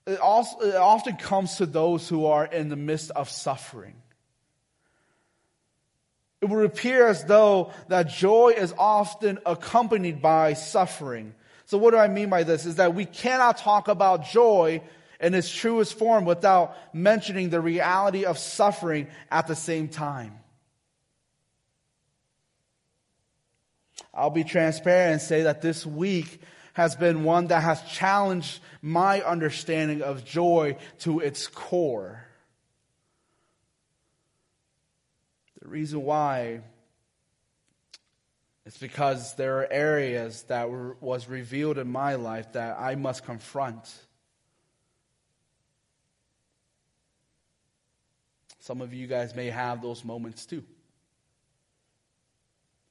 it, 0.06 0.18
also, 0.18 0.60
it 0.60 0.74
often 0.74 1.16
comes 1.16 1.56
to 1.56 1.66
those 1.66 2.08
who 2.08 2.26
are 2.26 2.44
in 2.44 2.68
the 2.68 2.76
midst 2.76 3.12
of 3.12 3.30
suffering. 3.30 3.94
It 6.42 6.46
would 6.46 6.64
appear 6.66 7.06
as 7.06 7.24
though 7.24 7.72
that 7.88 8.08
joy 8.08 8.54
is 8.56 8.74
often 8.76 9.38
accompanied 9.46 10.20
by 10.20 10.54
suffering. 10.54 11.34
So 11.66 11.78
what 11.78 11.92
do 11.92 11.98
I 11.98 12.08
mean 12.08 12.28
by 12.28 12.42
this? 12.42 12.66
Is 12.66 12.76
that 12.76 12.94
we 12.94 13.04
cannot 13.04 13.58
talk 13.58 13.88
about 13.88 14.26
joy 14.26 14.82
in 15.22 15.34
its 15.34 15.50
truest 15.50 15.96
form 15.96 16.24
without 16.24 16.76
mentioning 16.92 17.48
the 17.48 17.60
reality 17.60 18.24
of 18.24 18.36
suffering 18.36 19.06
at 19.30 19.46
the 19.46 19.54
same 19.54 19.88
time. 19.88 20.38
I'll 24.12 24.30
be 24.30 24.44
transparent 24.44 25.12
and 25.12 25.22
say 25.22 25.44
that 25.44 25.62
this 25.62 25.86
week 25.86 26.40
has 26.74 26.96
been 26.96 27.24
one 27.24 27.46
that 27.46 27.62
has 27.62 27.80
challenged 27.82 28.60
my 28.82 29.22
understanding 29.22 30.02
of 30.02 30.24
joy 30.24 30.76
to 31.00 31.20
its 31.20 31.46
core. 31.46 32.26
The 35.62 35.68
reason 35.68 36.02
why 36.02 36.62
is 38.66 38.76
because 38.76 39.34
there 39.36 39.60
are 39.60 39.68
areas 39.70 40.42
that 40.44 40.68
were, 40.68 40.96
was 41.00 41.28
revealed 41.28 41.78
in 41.78 41.90
my 41.90 42.16
life 42.16 42.52
that 42.52 42.78
I 42.78 42.96
must 42.96 43.24
confront. 43.24 43.94
Some 48.62 48.80
of 48.80 48.94
you 48.94 49.08
guys 49.08 49.34
may 49.34 49.50
have 49.50 49.82
those 49.82 50.04
moments 50.04 50.46
too. 50.46 50.62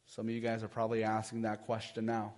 Some 0.05 0.27
of 0.27 0.33
you 0.33 0.41
guys 0.41 0.63
are 0.63 0.67
probably 0.67 1.03
asking 1.03 1.43
that 1.43 1.65
question 1.65 2.05
now. 2.05 2.33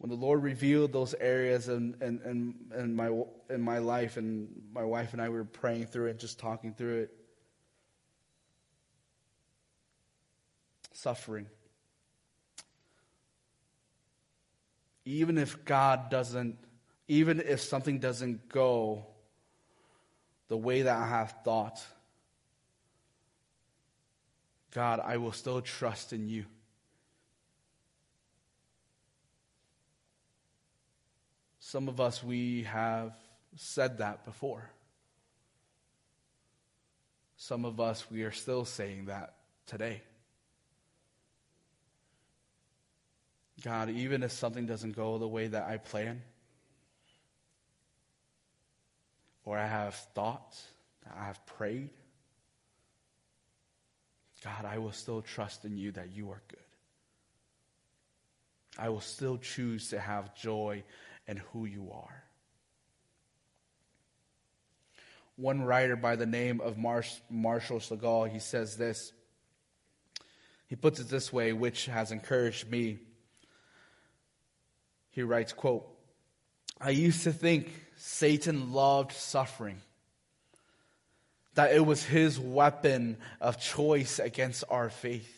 when 0.00 0.08
the 0.08 0.16
Lord 0.16 0.42
revealed 0.42 0.94
those 0.94 1.12
areas 1.20 1.68
in, 1.68 1.94
in, 2.00 2.22
in, 2.24 2.54
in, 2.74 2.96
my, 2.96 3.10
in 3.50 3.60
my 3.60 3.76
life, 3.76 4.16
and 4.16 4.48
my 4.72 4.82
wife 4.82 5.12
and 5.12 5.20
I 5.20 5.28
were 5.28 5.44
praying 5.44 5.88
through 5.88 6.06
it, 6.06 6.18
just 6.18 6.38
talking 6.38 6.72
through 6.72 7.02
it, 7.02 7.10
suffering. 10.94 11.44
Even 15.04 15.36
if 15.36 15.66
God 15.66 16.08
doesn't, 16.08 16.56
even 17.10 17.40
if 17.40 17.60
something 17.60 17.98
doesn't 17.98 18.48
go 18.48 19.04
the 20.46 20.56
way 20.56 20.82
that 20.82 20.96
I 20.96 21.08
have 21.08 21.34
thought, 21.42 21.84
God, 24.72 25.00
I 25.04 25.16
will 25.16 25.32
still 25.32 25.60
trust 25.60 26.12
in 26.12 26.28
you. 26.28 26.44
Some 31.58 31.88
of 31.88 32.00
us, 32.00 32.22
we 32.22 32.62
have 32.62 33.12
said 33.56 33.98
that 33.98 34.24
before. 34.24 34.70
Some 37.36 37.64
of 37.64 37.80
us, 37.80 38.08
we 38.08 38.22
are 38.22 38.30
still 38.30 38.64
saying 38.64 39.06
that 39.06 39.34
today. 39.66 40.00
God, 43.64 43.90
even 43.90 44.22
if 44.22 44.30
something 44.30 44.66
doesn't 44.66 44.94
go 44.94 45.18
the 45.18 45.26
way 45.26 45.48
that 45.48 45.64
I 45.66 45.78
plan, 45.78 46.22
or 49.44 49.58
I 49.58 49.66
have 49.66 49.94
thought, 50.14 50.56
I 51.18 51.24
have 51.24 51.44
prayed, 51.46 51.90
God, 54.44 54.64
I 54.64 54.78
will 54.78 54.92
still 54.92 55.22
trust 55.22 55.64
in 55.64 55.76
you 55.76 55.92
that 55.92 56.14
you 56.14 56.30
are 56.30 56.40
good. 56.48 56.60
I 58.78 58.88
will 58.88 59.00
still 59.00 59.36
choose 59.36 59.90
to 59.90 59.98
have 60.00 60.34
joy 60.34 60.84
in 61.26 61.38
who 61.52 61.66
you 61.66 61.90
are. 61.92 62.24
One 65.36 65.62
writer 65.62 65.96
by 65.96 66.16
the 66.16 66.26
name 66.26 66.60
of 66.60 66.78
Marshall 66.78 67.80
Segal, 67.80 68.30
he 68.30 68.38
says 68.38 68.76
this. 68.76 69.12
He 70.68 70.76
puts 70.76 71.00
it 71.00 71.08
this 71.08 71.32
way, 71.32 71.52
which 71.52 71.86
has 71.86 72.12
encouraged 72.12 72.70
me. 72.70 73.00
He 75.10 75.22
writes, 75.22 75.52
quote, 75.52 75.86
I 76.80 76.90
used 76.90 77.24
to 77.24 77.32
think 77.32 77.72
Satan 77.96 78.72
loved 78.72 79.12
suffering, 79.12 79.80
that 81.54 81.72
it 81.72 81.84
was 81.84 82.02
his 82.02 82.38
weapon 82.40 83.18
of 83.40 83.60
choice 83.60 84.18
against 84.18 84.64
our 84.70 84.88
faith. 84.88 85.36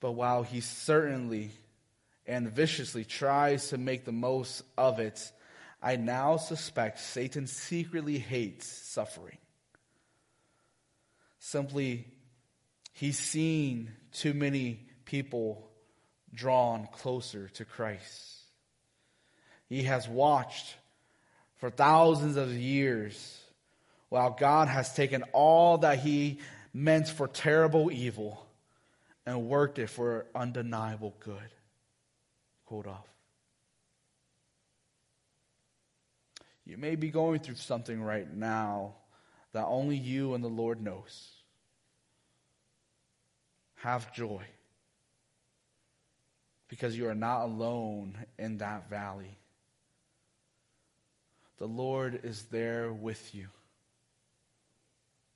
But 0.00 0.12
while 0.12 0.42
he 0.42 0.60
certainly 0.60 1.50
and 2.26 2.48
viciously 2.50 3.04
tries 3.04 3.68
to 3.68 3.78
make 3.78 4.04
the 4.04 4.12
most 4.12 4.62
of 4.76 4.98
it, 4.98 5.30
I 5.82 5.96
now 5.96 6.36
suspect 6.36 6.98
Satan 6.98 7.46
secretly 7.46 8.18
hates 8.18 8.66
suffering. 8.66 9.38
Simply, 11.38 12.06
he's 12.92 13.18
seen 13.18 13.92
too 14.12 14.34
many 14.34 14.88
people 15.04 15.69
drawn 16.34 16.88
closer 16.92 17.48
to 17.54 17.64
Christ. 17.64 18.38
He 19.68 19.84
has 19.84 20.08
watched 20.08 20.74
for 21.56 21.70
thousands 21.70 22.36
of 22.36 22.52
years 22.52 23.38
while 24.08 24.30
God 24.30 24.68
has 24.68 24.94
taken 24.94 25.22
all 25.32 25.78
that 25.78 26.00
he 26.00 26.40
meant 26.72 27.08
for 27.08 27.28
terrible 27.28 27.90
evil 27.90 28.44
and 29.26 29.48
worked 29.48 29.78
it 29.78 29.88
for 29.88 30.26
undeniable 30.34 31.14
good. 31.20 31.50
Quote 32.66 32.86
off. 32.86 33.06
You 36.64 36.76
may 36.76 36.96
be 36.96 37.10
going 37.10 37.40
through 37.40 37.56
something 37.56 38.00
right 38.00 38.32
now 38.32 38.94
that 39.52 39.66
only 39.66 39.96
you 39.96 40.34
and 40.34 40.42
the 40.42 40.48
Lord 40.48 40.80
knows. 40.80 41.28
Have 43.76 44.12
joy 44.12 44.44
because 46.70 46.96
you 46.96 47.08
are 47.08 47.16
not 47.16 47.42
alone 47.42 48.16
in 48.38 48.58
that 48.58 48.88
valley. 48.88 49.36
The 51.58 51.66
Lord 51.66 52.20
is 52.22 52.44
there 52.44 52.92
with 52.92 53.34
you, 53.34 53.48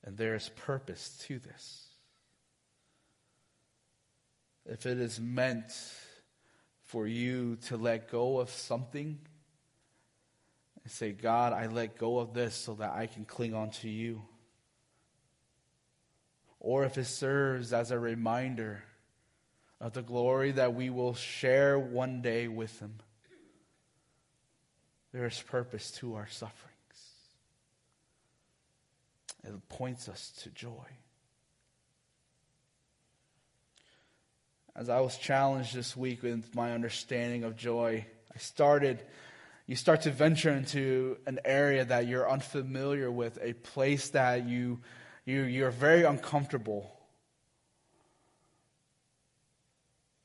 and 0.04 0.16
there 0.16 0.36
is 0.36 0.48
purpose 0.56 1.18
to 1.26 1.40
this. 1.40 1.88
If 4.64 4.86
it 4.86 4.98
is 4.98 5.20
meant 5.20 5.72
for 6.84 7.06
you 7.06 7.56
to 7.66 7.76
let 7.76 8.10
go 8.10 8.38
of 8.38 8.48
something, 8.48 9.18
and 10.84 10.92
say, 10.92 11.12
God, 11.12 11.52
I 11.52 11.66
let 11.66 11.98
go 11.98 12.18
of 12.20 12.32
this 12.32 12.54
so 12.54 12.74
that 12.74 12.92
I 12.92 13.06
can 13.06 13.24
cling 13.24 13.54
on 13.54 13.70
to 13.70 13.88
you. 13.88 14.22
Or 16.60 16.84
if 16.84 16.96
it 16.96 17.06
serves 17.06 17.72
as 17.72 17.90
a 17.90 17.98
reminder 17.98 18.84
of 19.80 19.92
the 19.92 20.02
glory 20.02 20.52
that 20.52 20.74
we 20.74 20.90
will 20.90 21.14
share 21.14 21.78
one 21.78 22.22
day 22.22 22.48
with 22.48 22.78
Him, 22.80 22.94
there 25.12 25.26
is 25.26 25.40
purpose 25.42 25.90
to 25.92 26.14
our 26.14 26.28
sufferings. 26.28 26.70
It 29.44 29.68
points 29.68 30.08
us 30.08 30.32
to 30.42 30.50
joy. 30.50 30.87
As 34.74 34.88
I 34.88 35.00
was 35.00 35.16
challenged 35.16 35.74
this 35.74 35.96
week 35.96 36.22
with 36.22 36.54
my 36.54 36.72
understanding 36.72 37.44
of 37.44 37.56
joy, 37.56 38.06
I 38.34 38.38
started 38.38 39.04
you 39.66 39.76
start 39.76 40.02
to 40.02 40.10
venture 40.10 40.50
into 40.50 41.16
an 41.26 41.40
area 41.44 41.87
that 41.87 42.06
you're 42.06 42.30
unfamiliar 42.30 43.10
with, 43.10 43.38
a 43.40 43.54
place 43.54 44.10
that 44.10 44.46
you, 44.46 44.80
you, 45.24 45.42
you're 45.42 45.70
very 45.70 46.04
uncomfortable. 46.04 46.93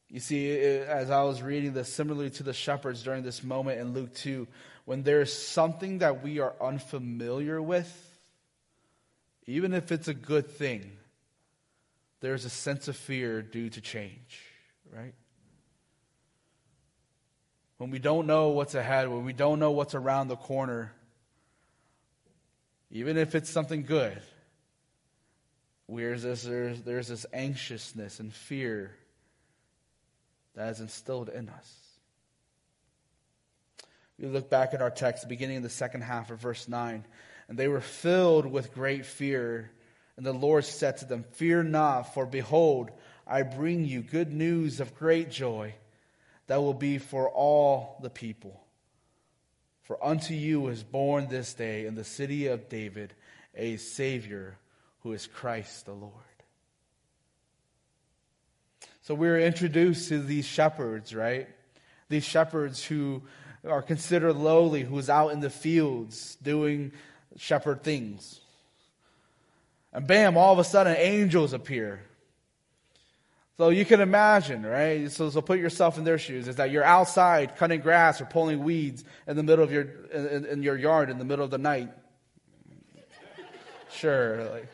You 0.10 0.20
see, 0.20 0.52
uh, 0.52 0.86
as 0.86 1.10
I 1.10 1.24
was 1.24 1.42
reading 1.42 1.74
this, 1.74 1.92
similarly 1.92 2.30
to 2.32 2.44
the 2.44 2.54
shepherds 2.54 3.04
during 3.04 3.24
this 3.24 3.44
moment 3.44 3.80
in 3.80 3.94
Luke 3.94 4.14
2, 4.16 4.48
when 4.86 5.04
there's 5.04 5.32
something 5.32 6.00
that 6.00 6.24
we 6.24 6.40
are 6.40 6.54
unfamiliar 6.60 7.62
with, 7.62 7.92
even 9.46 9.74
if 9.74 9.92
it's 9.92 10.08
a 10.08 10.14
good 10.14 10.50
thing, 10.50 10.92
there's 12.22 12.46
a 12.46 12.50
sense 12.50 12.88
of 12.88 12.96
fear 12.96 13.42
due 13.42 13.70
to 13.70 13.82
change, 13.82 14.42
right? 14.92 15.14
when 17.80 17.92
we 17.92 18.00
don't 18.00 18.28
know 18.28 18.50
what's 18.50 18.76
ahead, 18.76 19.08
when 19.08 19.24
we 19.24 19.32
don't 19.32 19.58
know 19.58 19.72
what's 19.72 19.96
around 19.96 20.28
the 20.28 20.36
corner, 20.36 20.92
even 22.92 23.18
if 23.18 23.36
it's 23.36 23.50
something 23.50 23.84
good, 23.84 24.22
there's 25.88 26.24
this, 26.24 26.44
there's, 26.44 26.82
there's 26.82 27.08
this 27.08 27.26
anxiousness 27.34 28.20
and 28.20 28.34
fear 28.34 28.92
that 30.60 30.72
is 30.72 30.82
instilled 30.82 31.30
in 31.30 31.48
us. 31.48 31.74
We 34.20 34.28
look 34.28 34.50
back 34.50 34.74
at 34.74 34.82
our 34.82 34.90
text, 34.90 35.30
beginning 35.30 35.56
in 35.56 35.64
the 35.64 35.70
second 35.70 36.02
half 36.02 36.32
of 36.32 36.40
verse 36.40 36.68
9, 36.68 37.06
and 37.48 37.58
they 37.58 37.70
were 37.70 37.80
filled 37.80 38.46
with 38.46 38.74
great 38.74 39.06
fear. 39.06 39.72
And 40.18 40.26
the 40.26 40.34
Lord 40.34 40.66
said 40.66 40.98
to 40.98 41.06
them, 41.06 41.24
Fear 41.32 41.64
not, 41.64 42.14
for 42.14 42.26
behold, 42.26 42.92
I 43.26 43.44
bring 43.44 43.86
you 43.86 44.02
good 44.02 44.34
news 44.34 44.82
of 44.82 44.96
great 44.96 45.32
joy 45.32 45.76
that 46.48 46.62
will 46.62 46.74
be 46.74 46.98
for 46.98 47.30
all 47.30 47.98
the 48.02 48.10
people. 48.10 48.62
For 49.84 50.04
unto 50.04 50.34
you 50.34 50.68
is 50.68 50.84
born 50.84 51.30
this 51.30 51.54
day 51.54 51.86
in 51.86 51.96
the 51.96 52.04
city 52.04 52.48
of 52.48 52.68
David 52.68 53.14
a 53.56 53.78
Savior 53.78 54.58
who 55.04 55.14
is 55.14 55.26
Christ 55.26 55.86
the 55.86 55.94
Lord. 55.94 56.29
So 59.10 59.16
we're 59.16 59.40
introduced 59.40 60.10
to 60.10 60.22
these 60.22 60.46
shepherds, 60.46 61.16
right? 61.16 61.48
These 62.10 62.26
shepherds 62.26 62.84
who 62.84 63.24
are 63.68 63.82
considered 63.82 64.34
lowly, 64.34 64.84
who's 64.84 65.10
out 65.10 65.30
in 65.30 65.40
the 65.40 65.50
fields 65.50 66.38
doing 66.44 66.92
shepherd 67.36 67.82
things. 67.82 68.40
And 69.92 70.06
bam, 70.06 70.38
all 70.38 70.54
of 70.54 70.60
a 70.60 70.64
sudden 70.64 70.96
angels 70.96 71.54
appear. 71.54 72.04
So 73.58 73.70
you 73.70 73.84
can 73.84 74.00
imagine, 74.00 74.64
right? 74.64 75.10
So, 75.10 75.32
so 75.32 75.42
put 75.42 75.58
yourself 75.58 75.98
in 75.98 76.04
their 76.04 76.20
shoes. 76.20 76.48
Is 76.48 76.58
that 76.58 76.70
you're 76.70 76.84
outside 76.84 77.56
cutting 77.56 77.82
grass 77.82 78.22
or 78.22 78.26
pulling 78.26 78.64
weeds 78.64 79.04
in 79.26 79.36
the 79.36 79.42
middle 79.42 79.66
of 79.66 79.72
your 79.72 79.88
in, 80.14 80.46
in 80.46 80.62
your 80.62 80.78
yard 80.78 81.10
in 81.10 81.18
the 81.18 81.26
middle 81.26 81.44
of 81.44 81.50
the 81.50 81.58
night. 81.58 81.90
Sure. 83.92 84.52
Like, 84.52 84.68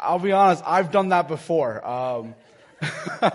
I'll 0.00 0.18
be 0.18 0.32
honest, 0.32 0.62
I've 0.64 0.90
done 0.90 1.10
that 1.10 1.28
before. 1.28 1.86
Um, 1.86 2.34
and 3.22 3.32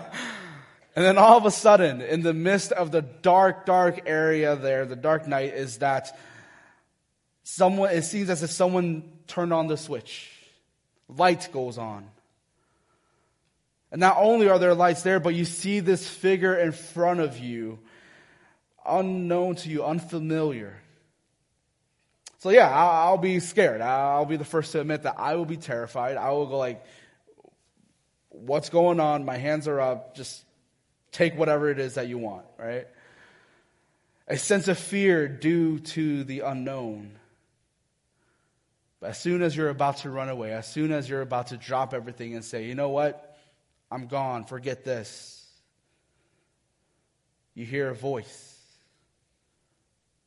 then 0.94 1.18
all 1.18 1.36
of 1.36 1.46
a 1.46 1.50
sudden, 1.50 2.00
in 2.00 2.22
the 2.22 2.34
midst 2.34 2.72
of 2.72 2.90
the 2.90 3.02
dark, 3.02 3.66
dark 3.66 4.02
area 4.06 4.56
there, 4.56 4.86
the 4.86 4.96
dark 4.96 5.26
night, 5.26 5.54
is 5.54 5.78
that 5.78 6.16
someone, 7.42 7.90
it 7.90 8.02
seems 8.02 8.30
as 8.30 8.42
if 8.42 8.50
someone 8.50 9.04
turned 9.26 9.52
on 9.52 9.66
the 9.66 9.76
switch. 9.76 10.30
Light 11.08 11.48
goes 11.52 11.78
on. 11.78 12.06
And 13.92 14.00
not 14.00 14.16
only 14.18 14.48
are 14.48 14.58
there 14.58 14.74
lights 14.74 15.02
there, 15.02 15.20
but 15.20 15.34
you 15.34 15.44
see 15.44 15.80
this 15.80 16.08
figure 16.08 16.56
in 16.56 16.72
front 16.72 17.20
of 17.20 17.38
you, 17.38 17.78
unknown 18.84 19.54
to 19.56 19.68
you, 19.68 19.84
unfamiliar. 19.84 20.80
So 22.38 22.50
yeah, 22.50 22.68
I'll, 22.68 23.08
I'll 23.08 23.18
be 23.18 23.40
scared. 23.40 23.80
I'll 23.80 24.26
be 24.26 24.36
the 24.36 24.44
first 24.44 24.72
to 24.72 24.80
admit 24.80 25.04
that 25.04 25.14
I 25.18 25.36
will 25.36 25.46
be 25.46 25.56
terrified. 25.56 26.16
I 26.16 26.30
will 26.32 26.46
go 26.46 26.58
like, 26.58 26.84
what's 28.34 28.68
going 28.68 29.00
on? 29.00 29.24
My 29.24 29.36
hands 29.36 29.68
are 29.68 29.80
up. 29.80 30.14
Just 30.14 30.44
take 31.12 31.36
whatever 31.36 31.70
it 31.70 31.78
is 31.78 31.94
that 31.94 32.08
you 32.08 32.18
want, 32.18 32.44
right? 32.58 32.86
A 34.26 34.36
sense 34.36 34.68
of 34.68 34.78
fear 34.78 35.28
due 35.28 35.78
to 35.78 36.24
the 36.24 36.40
unknown. 36.40 37.12
But 39.00 39.10
as 39.10 39.20
soon 39.20 39.42
as 39.42 39.56
you're 39.56 39.68
about 39.68 39.98
to 39.98 40.10
run 40.10 40.28
away, 40.28 40.52
as 40.52 40.66
soon 40.66 40.92
as 40.92 41.08
you're 41.08 41.20
about 41.20 41.48
to 41.48 41.56
drop 41.56 41.92
everything 41.94 42.34
and 42.34 42.44
say, 42.44 42.64
you 42.64 42.74
know 42.74 42.88
what? 42.88 43.36
I'm 43.90 44.06
gone. 44.06 44.44
Forget 44.44 44.84
this. 44.84 45.46
You 47.54 47.64
hear 47.64 47.90
a 47.90 47.94
voice 47.94 48.58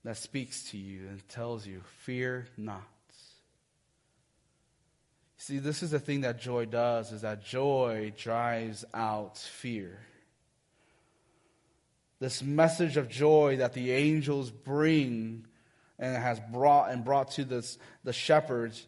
that 0.05 0.15
speaks 0.15 0.69
to 0.71 0.77
you 0.77 1.07
and 1.09 1.27
tells 1.27 1.67
you, 1.67 1.81
Fear 2.03 2.47
not. 2.55 2.87
See, 5.37 5.59
this 5.59 5.83
is 5.83 5.91
the 5.91 5.99
thing 5.99 6.21
that 6.21 6.39
joy 6.39 6.65
does, 6.65 7.11
is 7.11 7.21
that 7.21 7.45
joy 7.45 8.11
drives 8.17 8.83
out 8.93 9.37
fear. 9.37 9.99
This 12.19 12.41
message 12.41 12.97
of 12.97 13.07
joy 13.07 13.57
that 13.57 13.73
the 13.73 13.91
angels 13.91 14.49
bring 14.49 15.45
and 15.99 16.15
has 16.17 16.39
brought 16.51 16.89
and 16.89 17.05
brought 17.05 17.31
to 17.31 17.43
this, 17.43 17.77
the 18.03 18.13
shepherds 18.13 18.85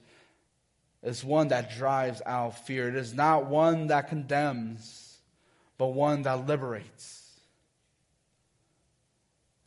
is 1.04 1.24
one 1.24 1.50
that 1.50 1.76
drives 1.78 2.22
out 2.26 2.66
fear. 2.66 2.90
It 2.90 2.96
is 2.96 3.14
not 3.14 3.46
one 3.46 3.88
that 3.88 4.10
condemns, 4.10 5.18
but 5.78 5.88
one 5.88 6.24
that 6.24 6.48
liberates. 6.48 7.28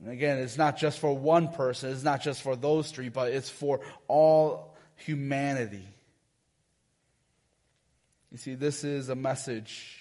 And 0.00 0.12
again, 0.12 0.38
it's 0.38 0.58
not 0.58 0.76
just 0.76 0.98
for 0.98 1.16
one 1.16 1.48
person, 1.48 1.92
it's 1.92 2.02
not 2.02 2.22
just 2.22 2.42
for 2.42 2.56
those 2.56 2.90
three, 2.90 3.08
but 3.08 3.32
it's 3.32 3.48
for 3.48 3.80
all 4.08 4.76
humanity. 4.96 5.86
You 8.32 8.38
see, 8.38 8.54
this 8.54 8.82
is 8.82 9.10
a 9.10 9.14
message 9.14 9.98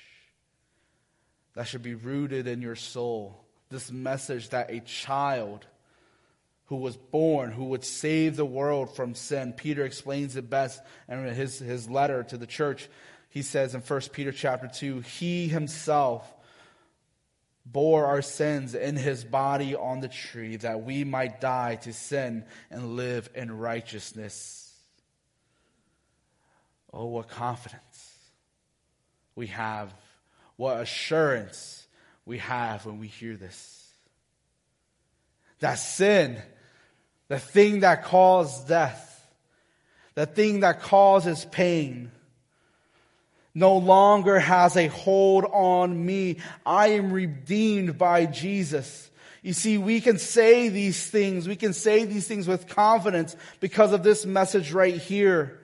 that 1.53 1.67
should 1.67 1.83
be 1.83 1.95
rooted 1.95 2.47
in 2.47 2.61
your 2.61 2.77
soul. 2.77 3.43
This 3.69 3.91
message 3.91 4.49
that 4.49 4.71
a 4.71 4.79
child 4.79 5.67
who 6.67 6.77
was 6.77 6.95
born, 6.95 7.51
who 7.51 7.65
would 7.65 7.83
save 7.83 8.37
the 8.37 8.45
world 8.45 8.95
from 8.95 9.15
sin. 9.15 9.51
Peter 9.51 9.83
explains 9.83 10.37
it 10.37 10.49
best 10.49 10.81
in 11.09 11.25
his, 11.25 11.59
his 11.59 11.89
letter 11.89 12.23
to 12.23 12.37
the 12.37 12.47
church. 12.47 12.87
He 13.29 13.41
says 13.41 13.75
in 13.75 13.81
1 13.81 14.01
Peter 14.13 14.31
chapter 14.31 14.69
2, 14.69 15.01
He 15.01 15.49
himself 15.49 16.25
bore 17.65 18.05
our 18.05 18.21
sins 18.21 18.75
in 18.75 18.95
his 18.95 19.25
body 19.25 19.75
on 19.75 19.99
the 19.99 20.07
tree 20.07 20.55
that 20.55 20.83
we 20.83 21.03
might 21.03 21.41
die 21.41 21.75
to 21.81 21.91
sin 21.91 22.45
and 22.69 22.95
live 22.95 23.29
in 23.35 23.57
righteousness. 23.57 24.73
Oh, 26.93 27.07
what 27.07 27.27
confidence 27.27 27.90
we 29.41 29.47
have, 29.47 29.91
what 30.55 30.81
assurance 30.81 31.87
we 32.27 32.37
have 32.37 32.85
when 32.85 32.99
we 32.99 33.07
hear 33.07 33.35
this. 33.35 33.89
That 35.61 35.79
sin 35.79 36.39
the 37.27 37.39
thing 37.39 37.79
that 37.79 38.03
caused 38.03 38.67
death, 38.67 39.25
the 40.13 40.27
thing 40.27 40.59
that 40.59 40.81
causes 40.81 41.43
pain, 41.45 42.11
no 43.55 43.77
longer 43.77 44.37
has 44.37 44.77
a 44.77 44.87
hold 44.87 45.45
on 45.45 46.05
me. 46.05 46.37
I 46.63 46.89
am 46.89 47.11
redeemed 47.11 47.97
by 47.97 48.27
Jesus. 48.27 49.09
You 49.41 49.53
see, 49.53 49.79
we 49.79 50.01
can 50.01 50.19
say 50.19 50.69
these 50.69 51.09
things, 51.09 51.47
we 51.47 51.55
can 51.55 51.73
say 51.73 52.05
these 52.05 52.27
things 52.27 52.47
with 52.47 52.67
confidence 52.67 53.35
because 53.59 53.91
of 53.91 54.03
this 54.03 54.23
message 54.23 54.71
right 54.71 54.97
here. 54.97 55.60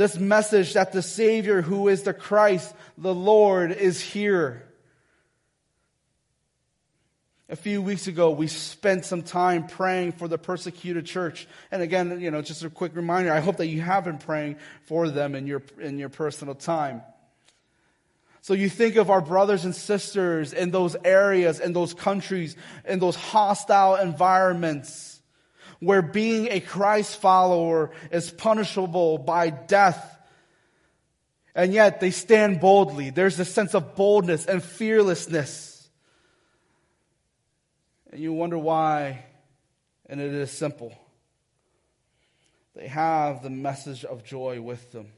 This 0.00 0.16
message 0.16 0.72
that 0.72 0.92
the 0.92 1.02
Savior, 1.02 1.60
who 1.60 1.88
is 1.88 2.04
the 2.04 2.14
Christ, 2.14 2.74
the 2.96 3.14
Lord, 3.14 3.70
is 3.70 4.00
here. 4.00 4.66
A 7.50 7.56
few 7.56 7.82
weeks 7.82 8.06
ago, 8.06 8.30
we 8.30 8.46
spent 8.46 9.04
some 9.04 9.20
time 9.20 9.66
praying 9.66 10.12
for 10.12 10.26
the 10.26 10.38
persecuted 10.38 11.04
church. 11.04 11.46
And 11.70 11.82
again, 11.82 12.18
you 12.18 12.30
know, 12.30 12.40
just 12.40 12.64
a 12.64 12.70
quick 12.70 12.96
reminder, 12.96 13.30
I 13.30 13.40
hope 13.40 13.58
that 13.58 13.66
you 13.66 13.82
have 13.82 14.04
been 14.04 14.16
praying 14.16 14.56
for 14.86 15.10
them 15.10 15.34
in 15.34 15.46
your, 15.46 15.62
in 15.78 15.98
your 15.98 16.08
personal 16.08 16.54
time. 16.54 17.02
So 18.40 18.54
you 18.54 18.70
think 18.70 18.96
of 18.96 19.10
our 19.10 19.20
brothers 19.20 19.66
and 19.66 19.76
sisters 19.76 20.54
in 20.54 20.70
those 20.70 20.96
areas, 21.04 21.60
in 21.60 21.74
those 21.74 21.92
countries, 21.92 22.56
in 22.88 23.00
those 23.00 23.16
hostile 23.16 23.96
environments 23.96 25.19
where 25.80 26.02
being 26.02 26.48
a 26.50 26.60
Christ 26.60 27.20
follower 27.20 27.90
is 28.10 28.30
punishable 28.30 29.18
by 29.18 29.50
death. 29.50 30.18
And 31.54 31.72
yet 31.72 32.00
they 32.00 32.10
stand 32.10 32.60
boldly. 32.60 33.10
There's 33.10 33.40
a 33.40 33.44
sense 33.44 33.74
of 33.74 33.96
boldness 33.96 34.46
and 34.46 34.62
fearlessness. 34.62 35.88
And 38.12 38.20
you 38.20 38.32
wonder 38.32 38.58
why, 38.58 39.24
and 40.06 40.20
it 40.20 40.32
is 40.32 40.50
simple. 40.50 40.96
They 42.76 42.88
have 42.88 43.42
the 43.42 43.50
message 43.50 44.04
of 44.04 44.24
joy 44.24 44.60
with 44.60 44.92
them. 44.92 45.08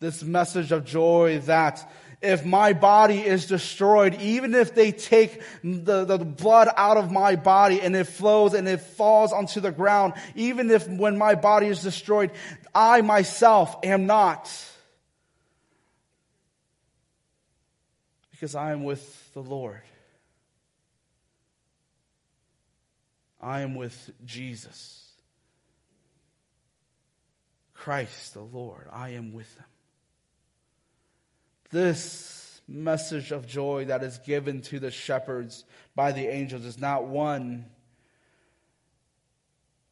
This 0.00 0.22
message 0.22 0.70
of 0.70 0.84
joy 0.84 1.40
that 1.46 1.90
if 2.24 2.44
my 2.44 2.72
body 2.72 3.20
is 3.20 3.46
destroyed, 3.46 4.20
even 4.20 4.54
if 4.54 4.74
they 4.74 4.92
take 4.92 5.42
the, 5.62 6.04
the 6.04 6.18
blood 6.18 6.68
out 6.76 6.96
of 6.96 7.12
my 7.12 7.36
body 7.36 7.80
and 7.80 7.94
it 7.94 8.04
flows 8.04 8.54
and 8.54 8.66
it 8.68 8.80
falls 8.80 9.32
onto 9.32 9.60
the 9.60 9.70
ground, 9.70 10.14
even 10.34 10.70
if 10.70 10.88
when 10.88 11.18
my 11.18 11.34
body 11.34 11.66
is 11.66 11.82
destroyed, 11.82 12.30
I 12.74 13.02
myself 13.02 13.76
am 13.84 14.06
not. 14.06 14.50
Because 18.30 18.54
I 18.54 18.72
am 18.72 18.82
with 18.82 19.32
the 19.34 19.42
Lord. 19.42 19.82
I 23.40 23.60
am 23.60 23.74
with 23.74 24.10
Jesus. 24.24 25.04
Christ 27.74 28.32
the 28.32 28.40
Lord. 28.40 28.86
I 28.90 29.10
am 29.10 29.34
with 29.34 29.54
him. 29.56 29.64
This 31.74 32.60
message 32.68 33.32
of 33.32 33.48
joy 33.48 33.86
that 33.86 34.04
is 34.04 34.18
given 34.18 34.62
to 34.62 34.78
the 34.78 34.92
shepherds 34.92 35.64
by 35.96 36.12
the 36.12 36.28
angels 36.28 36.64
is 36.64 36.78
not 36.78 37.06
one 37.06 37.64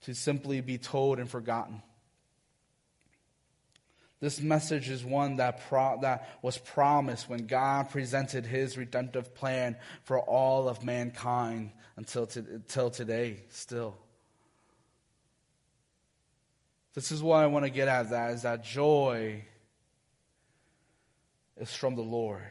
to 0.02 0.14
simply 0.14 0.60
be 0.60 0.78
told 0.78 1.18
and 1.18 1.28
forgotten. 1.28 1.82
This 4.20 4.40
message 4.40 4.90
is 4.90 5.04
one 5.04 5.38
that, 5.38 5.68
pro- 5.68 5.98
that 6.02 6.28
was 6.40 6.56
promised 6.56 7.28
when 7.28 7.48
God 7.48 7.90
presented 7.90 8.46
his 8.46 8.78
redemptive 8.78 9.34
plan 9.34 9.74
for 10.04 10.20
all 10.20 10.68
of 10.68 10.84
mankind 10.84 11.72
until, 11.96 12.26
to, 12.28 12.38
until 12.38 12.90
today, 12.90 13.42
still. 13.48 13.96
This 16.94 17.10
is 17.10 17.24
what 17.24 17.38
I 17.38 17.48
want 17.48 17.64
to 17.64 17.70
get 17.70 17.88
at 17.88 18.10
that 18.10 18.34
is 18.34 18.42
that 18.42 18.62
joy 18.62 19.46
is 21.62 21.74
from 21.74 21.94
the 21.94 22.02
Lord. 22.02 22.50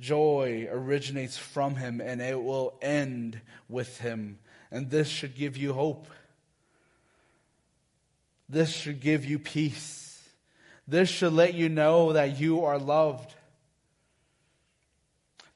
Joy 0.00 0.68
originates 0.70 1.38
from 1.38 1.76
Him 1.76 2.00
and 2.00 2.20
it 2.20 2.42
will 2.42 2.74
end 2.82 3.40
with 3.68 3.98
Him. 3.98 4.38
And 4.70 4.90
this 4.90 5.08
should 5.08 5.34
give 5.34 5.56
you 5.56 5.72
hope. 5.72 6.08
This 8.48 8.70
should 8.70 9.00
give 9.00 9.24
you 9.24 9.38
peace. 9.38 10.22
This 10.86 11.08
should 11.08 11.32
let 11.32 11.54
you 11.54 11.68
know 11.68 12.12
that 12.12 12.38
you 12.38 12.64
are 12.64 12.78
loved. 12.78 13.32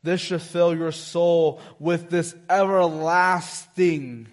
This 0.03 0.21
should 0.21 0.43
fill 0.43 0.75
your 0.75 0.93
soul 0.93 1.61
with 1.79 2.09
this 2.09 2.35
everlasting, 2.49 4.29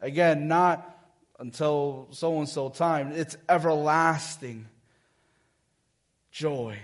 again, 0.00 0.48
not 0.48 0.97
until 1.38 2.08
so 2.10 2.38
and 2.38 2.48
so 2.48 2.68
time, 2.68 3.12
it's 3.12 3.36
everlasting 3.48 4.66
joy. 6.30 6.78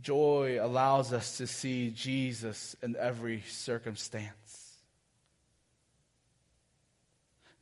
Joy 0.00 0.58
allows 0.60 1.12
us 1.12 1.38
to 1.38 1.46
see 1.46 1.90
Jesus 1.90 2.76
in 2.82 2.96
every 2.96 3.42
circumstance 3.48 4.58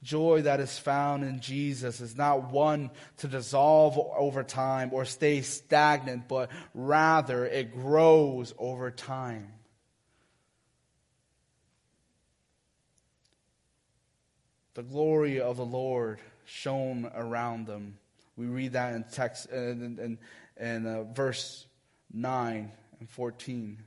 joy 0.07 0.43
that 0.43 0.61
is 0.61 0.79
found 0.79 1.25
in 1.25 1.41
Jesus 1.41 2.01
is 2.01 2.17
not 2.17 2.51
one 2.51 2.91
to 3.19 3.29
dissolve 3.29 3.99
over 3.99 4.45
time 4.45 4.91
or 4.93 5.05
stay 5.05 5.43
stagnant, 5.43 6.29
but 6.29 6.51
rather 6.75 7.45
it 7.45 7.75
grows 7.75 8.55
over 8.57 8.91
time. 8.91 9.53
The 14.77 14.83
glory 14.83 15.41
of 15.41 15.57
the 15.57 15.65
Lord 15.65 16.21
shone 16.45 17.11
around 17.15 17.67
them. 17.67 17.97
We 18.37 18.45
read 18.45 18.75
that 18.75 18.93
in 18.93 19.05
text 19.11 19.47
in, 19.47 19.99
in, 19.99 20.19
in 20.61 20.87
uh, 20.87 21.05
verse 21.15 21.67
9 22.13 22.71
and 23.01 23.09
14. 23.09 23.83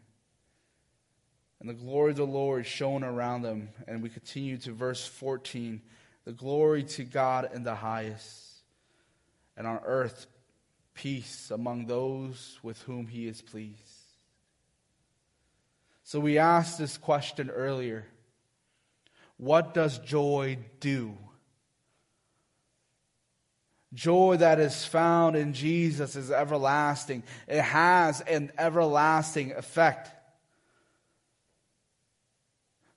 And 1.60 1.70
the 1.70 1.76
glory 1.76 2.10
of 2.10 2.18
the 2.18 2.26
Lord 2.26 2.66
shone 2.66 3.04
around 3.04 3.44
them. 3.44 3.70
And 3.88 4.02
we 4.02 4.10
continue 4.10 4.58
to 4.58 4.72
verse 4.72 5.06
14 5.06 5.80
the 6.26 6.32
glory 6.32 6.84
to 6.84 7.04
God 7.04 7.52
in 7.54 7.64
the 7.64 7.76
highest, 7.76 8.64
and 9.58 9.68
on 9.68 9.80
earth 9.86 10.26
peace 10.96 11.52
among 11.52 11.86
those 11.86 12.58
with 12.64 12.82
whom 12.84 13.06
he 13.06 13.28
is 13.28 13.44
pleased. 13.44 13.78
So 16.04 16.20
we 16.20 16.40
asked 16.40 16.80
this 16.80 16.98
question 16.98 17.52
earlier 17.52 18.06
What 19.40 19.74
does 19.74 19.98
joy 20.00 20.58
do? 20.82 21.18
Joy 23.94 24.36
that 24.38 24.60
is 24.60 24.84
found 24.84 25.38
in 25.38 25.54
Jesus 25.54 26.18
is 26.18 26.30
everlasting. 26.30 27.24
It 27.48 27.62
has 27.62 28.20
an 28.20 28.52
everlasting 28.58 29.54
effect. 29.54 30.12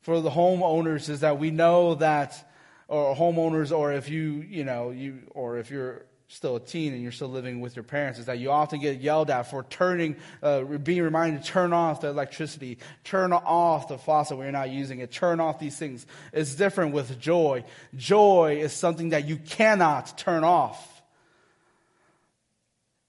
For 0.00 0.20
the 0.20 0.30
homeowners, 0.30 1.08
is 1.08 1.20
that 1.20 1.38
we 1.38 1.52
know 1.52 1.94
that 1.94 2.50
or 2.88 3.14
homeowners, 3.14 3.74
or 3.74 3.92
if 3.92 4.10
you, 4.10 4.44
you 4.46 4.64
know, 4.64 4.90
you, 4.90 5.20
or 5.30 5.58
if 5.58 5.70
you're 5.70 6.04
still 6.32 6.56
a 6.56 6.60
teen 6.60 6.94
and 6.94 7.02
you're 7.02 7.12
still 7.12 7.28
living 7.28 7.60
with 7.60 7.76
your 7.76 7.82
parents 7.82 8.18
is 8.18 8.26
that 8.26 8.38
you 8.38 8.50
often 8.50 8.80
get 8.80 9.00
yelled 9.00 9.28
at 9.28 9.42
for 9.42 9.64
turning, 9.64 10.16
uh, 10.42 10.62
being 10.62 11.02
reminded 11.02 11.42
to 11.42 11.48
turn 11.48 11.74
off 11.74 12.00
the 12.00 12.08
electricity, 12.08 12.78
turn 13.04 13.34
off 13.34 13.88
the 13.88 13.98
faucet 13.98 14.38
when 14.38 14.46
you're 14.46 14.52
not 14.52 14.70
using 14.70 15.00
it, 15.00 15.12
turn 15.12 15.40
off 15.40 15.58
these 15.58 15.76
things. 15.76 16.06
It's 16.32 16.54
different 16.54 16.94
with 16.94 17.20
joy. 17.20 17.64
Joy 17.96 18.60
is 18.62 18.72
something 18.72 19.10
that 19.10 19.28
you 19.28 19.36
cannot 19.36 20.16
turn 20.16 20.42
off. 20.42 20.88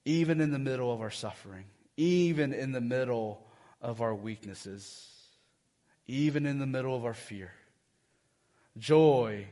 Even 0.04 0.42
in 0.42 0.52
the 0.52 0.60
middle 0.60 0.92
of 0.92 1.00
our 1.00 1.12
suffering, 1.12 1.64
even 1.96 2.52
in 2.52 2.74
the 2.74 2.82
middle 2.82 3.42
of 3.82 4.02
our 4.02 4.14
weaknesses, 4.14 5.10
even 6.08 6.46
in 6.46 6.60
the 6.60 6.68
middle 6.68 6.94
of 6.94 7.06
our 7.06 7.14
fear. 7.14 7.54
Joy 8.78 9.48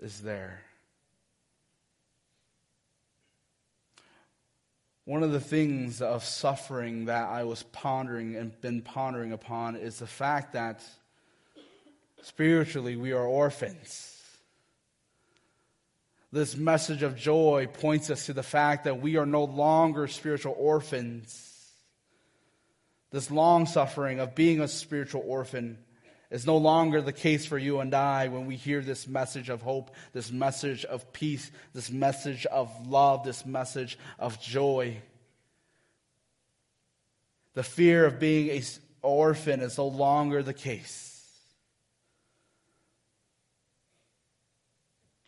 is 0.00 0.20
there. 0.20 0.62
One 5.04 5.24
of 5.24 5.32
the 5.32 5.40
things 5.40 6.00
of 6.00 6.22
suffering 6.24 7.06
that 7.06 7.28
I 7.28 7.42
was 7.42 7.64
pondering 7.64 8.36
and 8.36 8.58
been 8.60 8.82
pondering 8.82 9.32
upon 9.32 9.74
is 9.74 9.98
the 9.98 10.06
fact 10.06 10.52
that 10.52 10.80
spiritually 12.22 12.94
we 12.94 13.12
are 13.12 13.26
orphans. 13.26 14.08
This 16.30 16.56
message 16.56 17.02
of 17.02 17.16
joy 17.16 17.68
points 17.72 18.10
us 18.10 18.26
to 18.26 18.32
the 18.32 18.44
fact 18.44 18.84
that 18.84 19.00
we 19.00 19.16
are 19.16 19.26
no 19.26 19.44
longer 19.44 20.06
spiritual 20.06 20.54
orphans. 20.56 21.48
This 23.10 23.30
long 23.30 23.66
suffering 23.66 24.20
of 24.20 24.36
being 24.36 24.60
a 24.60 24.68
spiritual 24.68 25.24
orphan 25.26 25.78
is 26.32 26.46
no 26.46 26.56
longer 26.56 27.02
the 27.02 27.12
case 27.12 27.44
for 27.44 27.58
you 27.58 27.80
and 27.80 27.92
I 27.92 28.28
when 28.28 28.46
we 28.46 28.56
hear 28.56 28.80
this 28.80 29.06
message 29.06 29.50
of 29.50 29.60
hope, 29.60 29.94
this 30.14 30.32
message 30.32 30.86
of 30.86 31.12
peace, 31.12 31.50
this 31.74 31.90
message 31.90 32.46
of 32.46 32.88
love, 32.88 33.22
this 33.22 33.44
message 33.44 33.98
of 34.18 34.40
joy. 34.40 34.96
The 37.52 37.62
fear 37.62 38.06
of 38.06 38.18
being 38.18 38.48
an 38.48 38.62
orphan 39.02 39.60
is 39.60 39.76
no 39.76 39.86
longer 39.88 40.42
the 40.42 40.54
case. 40.54 41.10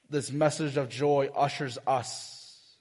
This 0.09 0.33
message 0.33 0.79
of 0.79 0.89
joy 0.89 1.29
ushers 1.37 1.77
us 1.87 2.77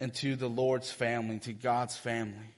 into 0.00 0.34
the 0.34 0.48
Lord's 0.48 0.90
family, 0.90 1.40
to 1.40 1.52
God's 1.52 1.96
family. 1.98 2.54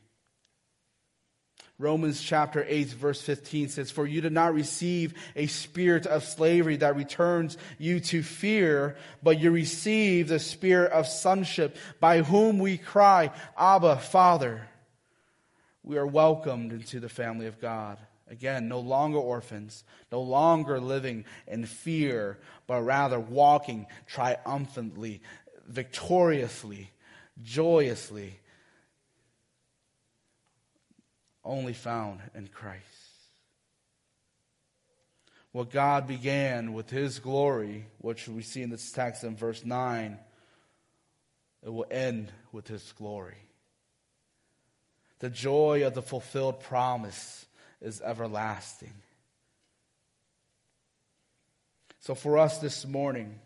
Romans 1.78 2.22
chapter 2.22 2.64
8 2.68 2.88
verse 2.88 3.20
15 3.20 3.68
says, 3.68 3.90
For 3.90 4.06
you 4.06 4.20
did 4.20 4.32
not 4.32 4.54
receive 4.54 5.14
a 5.34 5.46
spirit 5.46 6.06
of 6.06 6.22
slavery 6.22 6.76
that 6.76 6.94
returns 6.94 7.58
you 7.78 7.98
to 8.00 8.22
fear, 8.22 8.96
but 9.22 9.40
you 9.40 9.50
received 9.50 10.28
the 10.28 10.38
spirit 10.38 10.92
of 10.92 11.08
sonship 11.08 11.76
by 11.98 12.22
whom 12.22 12.60
we 12.60 12.78
cry, 12.78 13.32
Abba, 13.58 13.96
Father. 13.96 14.68
We 15.82 15.98
are 15.98 16.06
welcomed 16.06 16.72
into 16.72 17.00
the 17.00 17.08
family 17.08 17.46
of 17.46 17.60
God. 17.60 17.98
Again, 18.30 18.68
no 18.68 18.80
longer 18.80 19.18
orphans, 19.18 19.84
no 20.10 20.22
longer 20.22 20.80
living 20.80 21.24
in 21.46 21.66
fear, 21.66 22.38
but 22.66 22.82
rather 22.82 23.18
walking 23.18 23.86
triumphantly, 24.06 25.22
victoriously, 25.66 26.90
joyously 27.42 28.40
only 31.44 31.72
found 31.72 32.20
in 32.34 32.48
Christ. 32.48 32.82
What 35.52 35.70
God 35.70 36.06
began 36.06 36.72
with 36.72 36.90
His 36.90 37.18
glory, 37.18 37.86
which 37.98 38.26
we 38.26 38.42
see 38.42 38.62
in 38.62 38.70
this 38.70 38.90
text 38.90 39.22
in 39.22 39.36
verse 39.36 39.64
9, 39.64 40.18
it 41.64 41.68
will 41.68 41.86
end 41.90 42.32
with 42.50 42.66
His 42.66 42.92
glory. 42.92 43.36
The 45.20 45.30
joy 45.30 45.86
of 45.86 45.94
the 45.94 46.02
fulfilled 46.02 46.60
promise 46.60 47.46
is 47.80 48.00
everlasting. 48.00 48.94
So, 52.00 52.14
for 52.14 52.36
us 52.36 52.58
this 52.58 52.84
morning, 52.86 53.38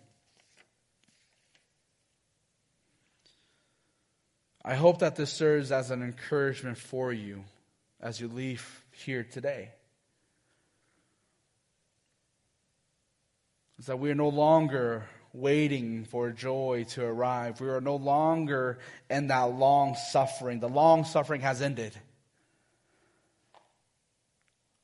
I 4.64 4.74
hope 4.74 5.00
that 5.00 5.14
this 5.14 5.32
serves 5.32 5.70
as 5.70 5.90
an 5.90 6.02
encouragement 6.02 6.78
for 6.78 7.12
you 7.12 7.44
as 8.00 8.20
you 8.20 8.28
leave 8.28 8.84
here 8.92 9.24
today. 9.24 9.70
Is 13.78 13.86
that 13.86 13.98
we 13.98 14.10
are 14.10 14.14
no 14.14 14.28
longer 14.28 15.06
waiting 15.32 16.04
for 16.04 16.30
joy 16.30 16.84
to 16.90 17.04
arrive. 17.04 17.60
We 17.60 17.68
are 17.68 17.80
no 17.80 17.96
longer 17.96 18.78
in 19.08 19.28
that 19.28 19.54
long 19.54 19.94
suffering. 19.94 20.60
The 20.60 20.68
long 20.68 21.04
suffering 21.04 21.42
has 21.42 21.62
ended. 21.62 21.96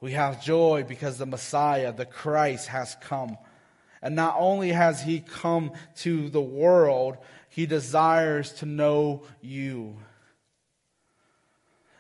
We 0.01 0.13
have 0.13 0.45
joy 0.45 0.85
because 0.87 1.19
the 1.19 1.27
Messiah, 1.27 1.93
the 1.93 2.05
Christ, 2.05 2.69
has 2.69 2.97
come. 3.01 3.39
And 4.03 4.15
not 4.15 4.37
only 4.39 4.71
has 4.71 5.03
he 5.03 5.21
come 5.21 5.73
to 5.99 6.29
the 6.29 6.43
world, 6.43 7.17
he 7.49 7.65
desires 7.67 8.53
to 8.55 8.67
know 8.67 9.23
you. 9.41 9.97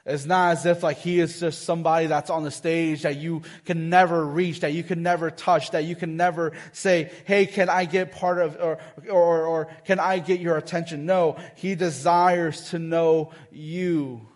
It's 0.07 0.27
not 0.27 0.53
as 0.53 0.67
if 0.67 0.83
like 0.83 0.99
he 0.99 1.19
is 1.19 1.41
just 1.41 1.63
somebody 1.63 2.09
that's 2.09 2.29
on 2.29 2.45
the 2.45 2.51
stage 2.51 3.03
that 3.03 3.17
you 3.17 3.43
can 3.65 3.89
never 3.89 4.25
reach, 4.25 4.61
that 4.61 4.75
you 4.75 4.83
can 4.83 5.03
never 5.03 5.31
touch, 5.31 5.71
that 5.71 5.85
you 5.85 5.97
can 5.97 6.19
never 6.19 6.53
say, 6.73 7.11
hey, 7.25 7.47
can 7.47 7.71
I 7.71 7.87
get 7.87 8.13
part 8.13 8.39
of, 8.39 8.57
or, 8.61 8.79
or, 9.09 9.47
or 9.47 9.67
can 9.87 9.99
I 9.99 10.19
get 10.19 10.41
your 10.41 10.59
attention? 10.59 11.07
No, 11.07 11.39
he 11.55 11.75
desires 11.75 12.71
to 12.71 12.79
know 12.79 13.33
you. 13.51 14.29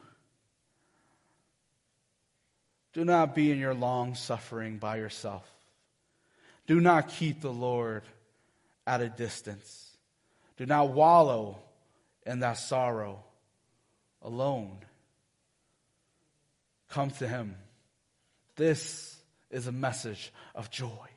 Do 2.94 3.04
not 3.04 3.34
be 3.34 3.52
in 3.52 3.58
your 3.58 3.74
long 3.74 4.14
suffering 4.14 4.78
by 4.78 4.96
yourself. 4.96 5.46
Do 6.66 6.80
not 6.80 7.08
keep 7.08 7.42
the 7.42 7.52
Lord 7.52 8.04
at 8.86 9.02
a 9.02 9.08
distance. 9.10 9.96
Do 10.56 10.64
not 10.64 10.92
wallow 10.92 11.58
in 12.24 12.40
that 12.40 12.54
sorrow 12.54 13.22
alone. 14.22 14.78
Come 16.88 17.10
to 17.12 17.28
Him. 17.28 17.56
This 18.56 19.16
is 19.50 19.66
a 19.66 19.72
message 19.72 20.32
of 20.54 20.70
joy. 20.70 21.08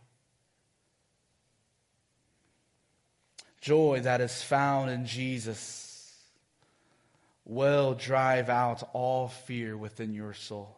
Joy 3.61 4.01
that 4.03 4.21
is 4.21 4.41
found 4.41 4.89
in 4.89 5.05
Jesus 5.05 5.87
will 7.45 7.93
drive 7.93 8.49
out 8.49 8.87
all 8.93 9.27
fear 9.27 9.77
within 9.77 10.13
your 10.13 10.33
soul. 10.33 10.77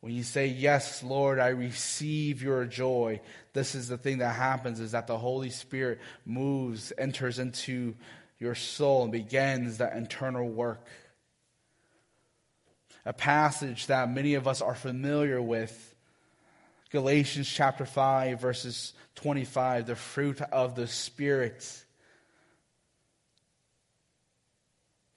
When 0.00 0.12
you 0.12 0.24
say, 0.24 0.48
Yes, 0.48 1.02
Lord, 1.02 1.38
I 1.38 1.48
receive 1.48 2.42
your 2.42 2.64
joy, 2.64 3.20
this 3.52 3.74
is 3.74 3.88
the 3.88 3.98
thing 3.98 4.18
that 4.18 4.34
happens 4.34 4.80
is 4.80 4.92
that 4.92 5.06
the 5.06 5.18
Holy 5.18 5.50
Spirit 5.50 6.00
moves, 6.26 6.92
enters 6.98 7.38
into 7.38 7.94
your 8.38 8.56
soul, 8.56 9.04
and 9.04 9.12
begins 9.12 9.78
that 9.78 9.96
internal 9.96 10.48
work 10.48 10.84
a 13.04 13.12
passage 13.12 13.86
that 13.86 14.10
many 14.10 14.34
of 14.34 14.46
us 14.46 14.60
are 14.60 14.74
familiar 14.74 15.40
with. 15.40 15.94
Galatians 16.90 17.48
chapter 17.48 17.86
5, 17.86 18.40
verses 18.40 18.92
25, 19.16 19.86
the 19.86 19.96
fruit 19.96 20.40
of 20.40 20.74
the 20.74 20.86
Spirit. 20.86 21.84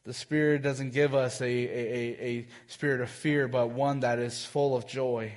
The 0.06 0.14
Spirit 0.14 0.62
doesn't 0.62 0.94
give 0.94 1.14
us 1.14 1.42
a, 1.42 1.46
a, 1.46 2.26
a, 2.26 2.48
spirit 2.68 3.02
of 3.02 3.10
fear, 3.10 3.48
but 3.48 3.72
one 3.72 4.02
that 4.02 4.20
is 4.20 4.46
full 4.46 4.76
of 4.76 4.88
joy. 4.88 5.34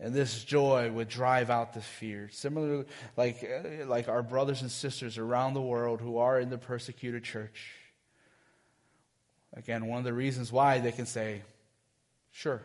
And 0.00 0.14
this 0.14 0.44
joy 0.44 0.90
would 0.90 1.08
drive 1.08 1.50
out 1.50 1.74
the 1.74 1.80
fear. 1.80 2.30
Similarly, 2.32 2.84
like, 3.16 3.48
like 3.86 4.08
our 4.08 4.22
brothers 4.22 4.62
and 4.62 4.70
sisters 4.70 5.18
around 5.18 5.54
the 5.54 5.60
world 5.60 6.00
who 6.00 6.18
are 6.18 6.38
in 6.38 6.50
the 6.50 6.58
persecuted 6.58 7.24
church 7.24 7.77
Again, 9.54 9.86
one 9.86 9.98
of 9.98 10.04
the 10.04 10.12
reasons 10.12 10.52
why 10.52 10.78
they 10.78 10.92
can 10.92 11.06
say, 11.06 11.42
Sure, 12.30 12.62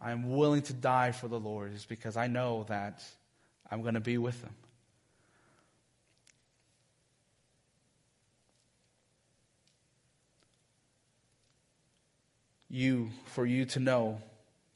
I'm 0.00 0.36
willing 0.36 0.62
to 0.62 0.72
die 0.72 1.12
for 1.12 1.28
the 1.28 1.38
Lord 1.38 1.74
is 1.74 1.84
because 1.84 2.16
I 2.16 2.26
know 2.26 2.64
that 2.68 3.04
I'm 3.70 3.82
going 3.82 3.94
to 3.94 4.00
be 4.00 4.18
with 4.18 4.40
them. 4.42 4.54
You, 12.68 13.10
for 13.26 13.46
you 13.46 13.64
to 13.66 13.80
know 13.80 14.20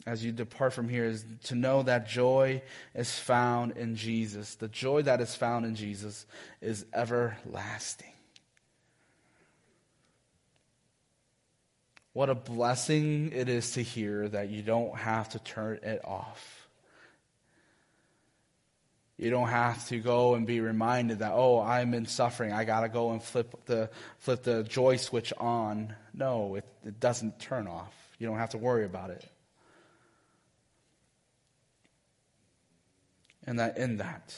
as 0.07 0.25
you 0.25 0.33
depart 0.33 0.73
from 0.73 0.89
here, 0.89 1.05
is 1.05 1.25
to 1.45 1.55
know 1.55 1.83
that 1.83 2.09
joy 2.09 2.63
is 2.95 3.19
found 3.19 3.77
in 3.77 3.97
Jesus. 3.97 4.55
The 4.55 4.69
joy 4.69 5.03
that 5.03 5.21
is 5.21 5.35
found 5.35 5.67
in 5.67 5.75
Jesus 5.75 6.27
is 6.61 6.87
everlasting. 6.95 8.10
What 12.13 12.29
a 12.29 12.35
blessing 12.35 13.33
it 13.33 13.49
is 13.49 13.73
to 13.73 13.83
hear 13.83 14.29
that 14.29 14.51
you 14.51 14.63
don't 14.63 14.97
have 14.97 15.29
to 15.31 15.39
turn 15.39 15.79
it 15.83 16.01
off. 16.05 16.69
You 19.17 19.29
don't 19.29 19.49
have 19.49 19.87
to 19.89 19.99
go 19.99 20.35
and 20.35 20.47
be 20.47 20.61
reminded 20.61 21.19
that, 21.19 21.33
oh, 21.33 21.61
I'm 21.61 21.93
in 21.93 22.07
suffering. 22.07 22.53
I 22.53 22.65
got 22.65 22.81
to 22.81 22.89
go 22.89 23.13
and 23.13 23.23
flip 23.23 23.67
the, 23.67 23.91
flip 24.19 24.43
the 24.43 24.63
joy 24.65 24.97
switch 24.97 25.33
on. 25.37 25.95
No, 26.15 26.55
it, 26.55 26.65
it 26.87 26.99
doesn't 26.99 27.39
turn 27.39 27.67
off. 27.69 27.95
You 28.19 28.27
don't 28.27 28.39
have 28.39 28.51
to 28.51 28.59
worry 28.59 28.87
about 28.87 29.11
it. 29.11 29.25
And 33.47 33.59
that 33.59 33.77
in 33.77 33.99
that, 33.99 34.35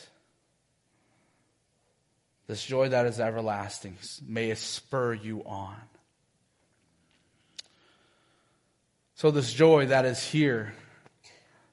this 2.49 2.65
joy 2.65 2.89
that 2.89 3.07
is 3.07 3.21
everlasting, 3.21 3.97
may 4.27 4.51
it 4.51 4.59
spur 4.59 5.15
you 5.15 5.43
on. 5.45 5.77
So, 9.15 9.31
this 9.31 9.53
joy 9.53 9.87
that 9.87 10.05
is 10.05 10.23
here, 10.23 10.75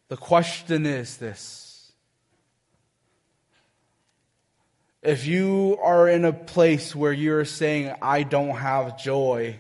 the 0.08 0.18
question 0.18 0.86
is 0.86 1.18
this. 1.18 1.92
If 5.02 5.26
you 5.26 5.78
are 5.82 6.10
in 6.10 6.26
a 6.26 6.34
place 6.34 6.94
where 6.96 7.14
you're 7.14 7.46
saying, 7.46 7.96
I 8.02 8.24
don't 8.24 8.56
have 8.56 9.02
joy, 9.02 9.60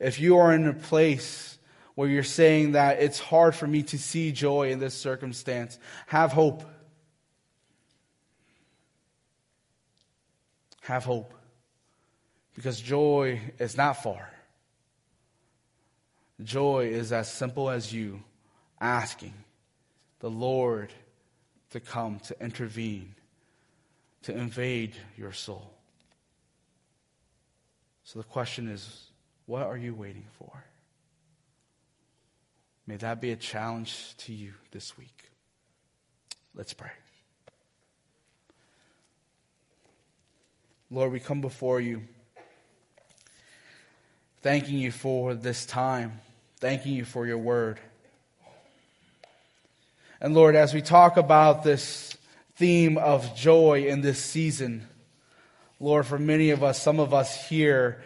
if 0.00 0.18
you 0.18 0.38
are 0.38 0.52
in 0.52 0.66
a 0.66 0.72
place 0.72 1.58
where 1.94 2.08
you're 2.08 2.22
saying 2.22 2.72
that 2.72 3.02
it's 3.02 3.18
hard 3.18 3.54
for 3.54 3.66
me 3.66 3.82
to 3.82 3.98
see 3.98 4.32
joy 4.32 4.70
in 4.70 4.78
this 4.78 4.94
circumstance, 4.94 5.78
have 6.06 6.32
hope. 6.32 6.62
Have 10.82 11.04
hope. 11.04 11.34
Because 12.54 12.80
joy 12.80 13.40
is 13.58 13.76
not 13.76 14.02
far. 14.02 14.30
Joy 16.42 16.88
is 16.88 17.12
as 17.12 17.30
simple 17.32 17.70
as 17.70 17.92
you 17.92 18.22
asking 18.80 19.34
the 20.20 20.30
Lord 20.30 20.92
to 21.70 21.80
come, 21.80 22.18
to 22.20 22.36
intervene, 22.42 23.14
to 24.22 24.36
invade 24.36 24.94
your 25.16 25.32
soul. 25.32 25.72
So 28.04 28.18
the 28.18 28.24
question 28.24 28.68
is 28.68 29.10
what 29.46 29.62
are 29.62 29.76
you 29.76 29.94
waiting 29.94 30.26
for? 30.38 30.64
May 32.86 32.96
that 32.96 33.20
be 33.20 33.32
a 33.32 33.36
challenge 33.36 34.16
to 34.18 34.32
you 34.32 34.52
this 34.70 34.96
week. 34.96 35.30
Let's 36.54 36.72
pray. 36.72 36.90
Lord, 40.90 41.10
we 41.10 41.18
come 41.18 41.40
before 41.40 41.80
you, 41.80 42.02
thanking 44.40 44.78
you 44.78 44.92
for 44.92 45.34
this 45.34 45.66
time, 45.66 46.20
thanking 46.58 46.94
you 46.94 47.04
for 47.04 47.26
your 47.26 47.38
word. 47.38 47.78
And 50.20 50.34
Lord, 50.34 50.54
as 50.54 50.72
we 50.72 50.82
talk 50.82 51.16
about 51.16 51.62
this 51.62 52.16
theme 52.56 52.96
of 52.96 53.36
joy 53.36 53.86
in 53.86 54.00
this 54.00 54.22
season, 54.22 54.86
Lord, 55.78 56.06
for 56.06 56.18
many 56.18 56.50
of 56.50 56.62
us, 56.64 56.80
some 56.80 57.00
of 57.00 57.12
us 57.12 57.48
here, 57.48 58.02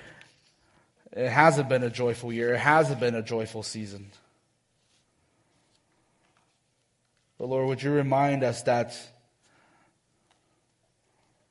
it 1.12 1.28
hasn't 1.28 1.68
been 1.68 1.84
a 1.84 1.90
joyful 1.90 2.32
year. 2.32 2.54
It 2.54 2.58
hasn't 2.58 2.98
been 2.98 3.14
a 3.14 3.22
joyful 3.22 3.62
season. 3.62 4.10
But 7.38 7.48
Lord, 7.48 7.68
would 7.68 7.82
you 7.82 7.92
remind 7.92 8.42
us 8.42 8.62
that 8.64 8.96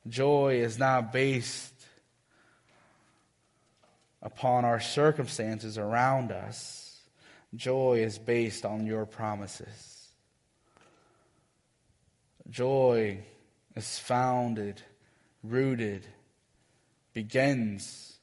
joy 0.08 0.60
is 0.62 0.78
not 0.78 1.12
based 1.12 1.72
upon 4.22 4.64
our 4.64 4.80
circumstances 4.80 5.78
around 5.78 6.32
us. 6.32 6.79
Joy 7.54 8.02
is 8.04 8.18
based 8.18 8.64
on 8.64 8.86
your 8.86 9.06
promises. 9.06 10.08
Joy 12.48 13.20
is 13.76 13.98
founded, 13.98 14.82
rooted, 15.42 16.06
begins 17.12 18.18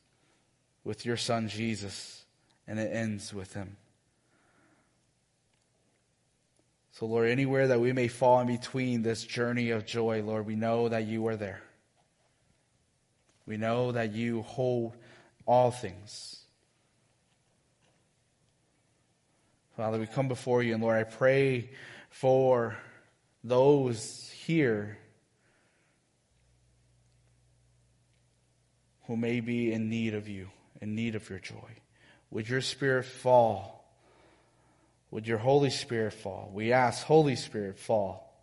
with 0.84 1.06
your 1.06 1.18
son 1.18 1.50
Jesus, 1.50 2.26
and 2.68 2.80
it 2.80 2.92
ends 2.94 3.34
with 3.34 3.54
him. 3.54 3.78
So, 6.94 7.06
Lord, 7.06 7.30
anywhere 7.30 7.68
that 7.68 7.80
we 7.80 7.94
may 7.94 8.08
fall 8.08 8.40
in 8.40 8.48
between 8.48 9.04
this 9.04 9.24
journey 9.24 9.70
of 9.70 9.86
joy, 9.86 10.24
Lord, 10.24 10.48
we 10.48 10.56
know 10.56 10.90
that 10.90 11.06
you 11.06 11.28
are 11.28 11.36
there. 11.36 11.62
We 13.46 13.58
know 13.58 13.92
that 13.92 14.13
you 14.13 14.42
hold 14.42 14.96
all 15.46 15.70
things. 15.70 16.40
Father, 19.78 20.00
we 20.00 20.08
come 20.08 20.28
before 20.28 20.63
you, 20.63 20.74
and 20.74 20.82
Lord, 20.82 20.98
I 20.98 21.04
pray 21.04 21.70
for 22.10 22.76
those 23.44 24.28
here 24.44 24.98
who 29.06 29.16
may 29.16 29.40
be 29.40 29.72
in 29.72 29.88
need 29.88 30.16
of 30.16 30.28
you, 30.28 30.50
in 30.82 30.96
need 30.96 31.13
of 31.13 31.30
your 31.30 31.38
joy. 31.38 31.70
Would 32.32 32.50
your 32.50 32.62
spirit 32.62 33.06
fall? 33.06 33.88
Would 35.12 35.28
your 35.28 35.38
Holy 35.38 35.70
Spirit 35.70 36.13
fall? 36.13 36.50
We 36.52 36.74
ask, 36.74 37.06
Holy 37.06 37.36
Spirit, 37.36 37.78
fall. 37.78 38.36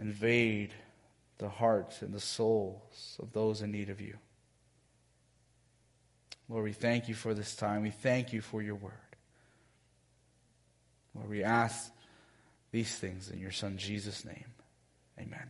Invade 0.00 0.72
the 1.36 1.50
hearts 1.50 2.00
and 2.00 2.14
the 2.14 2.20
souls 2.20 3.18
of 3.20 3.34
those 3.34 3.60
in 3.60 3.70
need 3.70 3.90
of 3.90 4.00
you. 4.00 4.16
Lord, 6.52 6.64
we 6.64 6.72
thank 6.72 7.08
you 7.08 7.14
for 7.14 7.32
this 7.32 7.56
time. 7.56 7.80
We 7.80 7.90
thank 7.90 8.34
you 8.34 8.42
for 8.42 8.60
your 8.60 8.74
word. 8.74 8.92
Lord, 11.14 11.30
we 11.30 11.42
ask 11.42 11.90
these 12.72 12.94
things 12.94 13.30
in 13.30 13.38
your 13.38 13.52
Son 13.52 13.78
Jesus' 13.78 14.22
name. 14.22 14.44
Amen. 15.18 15.48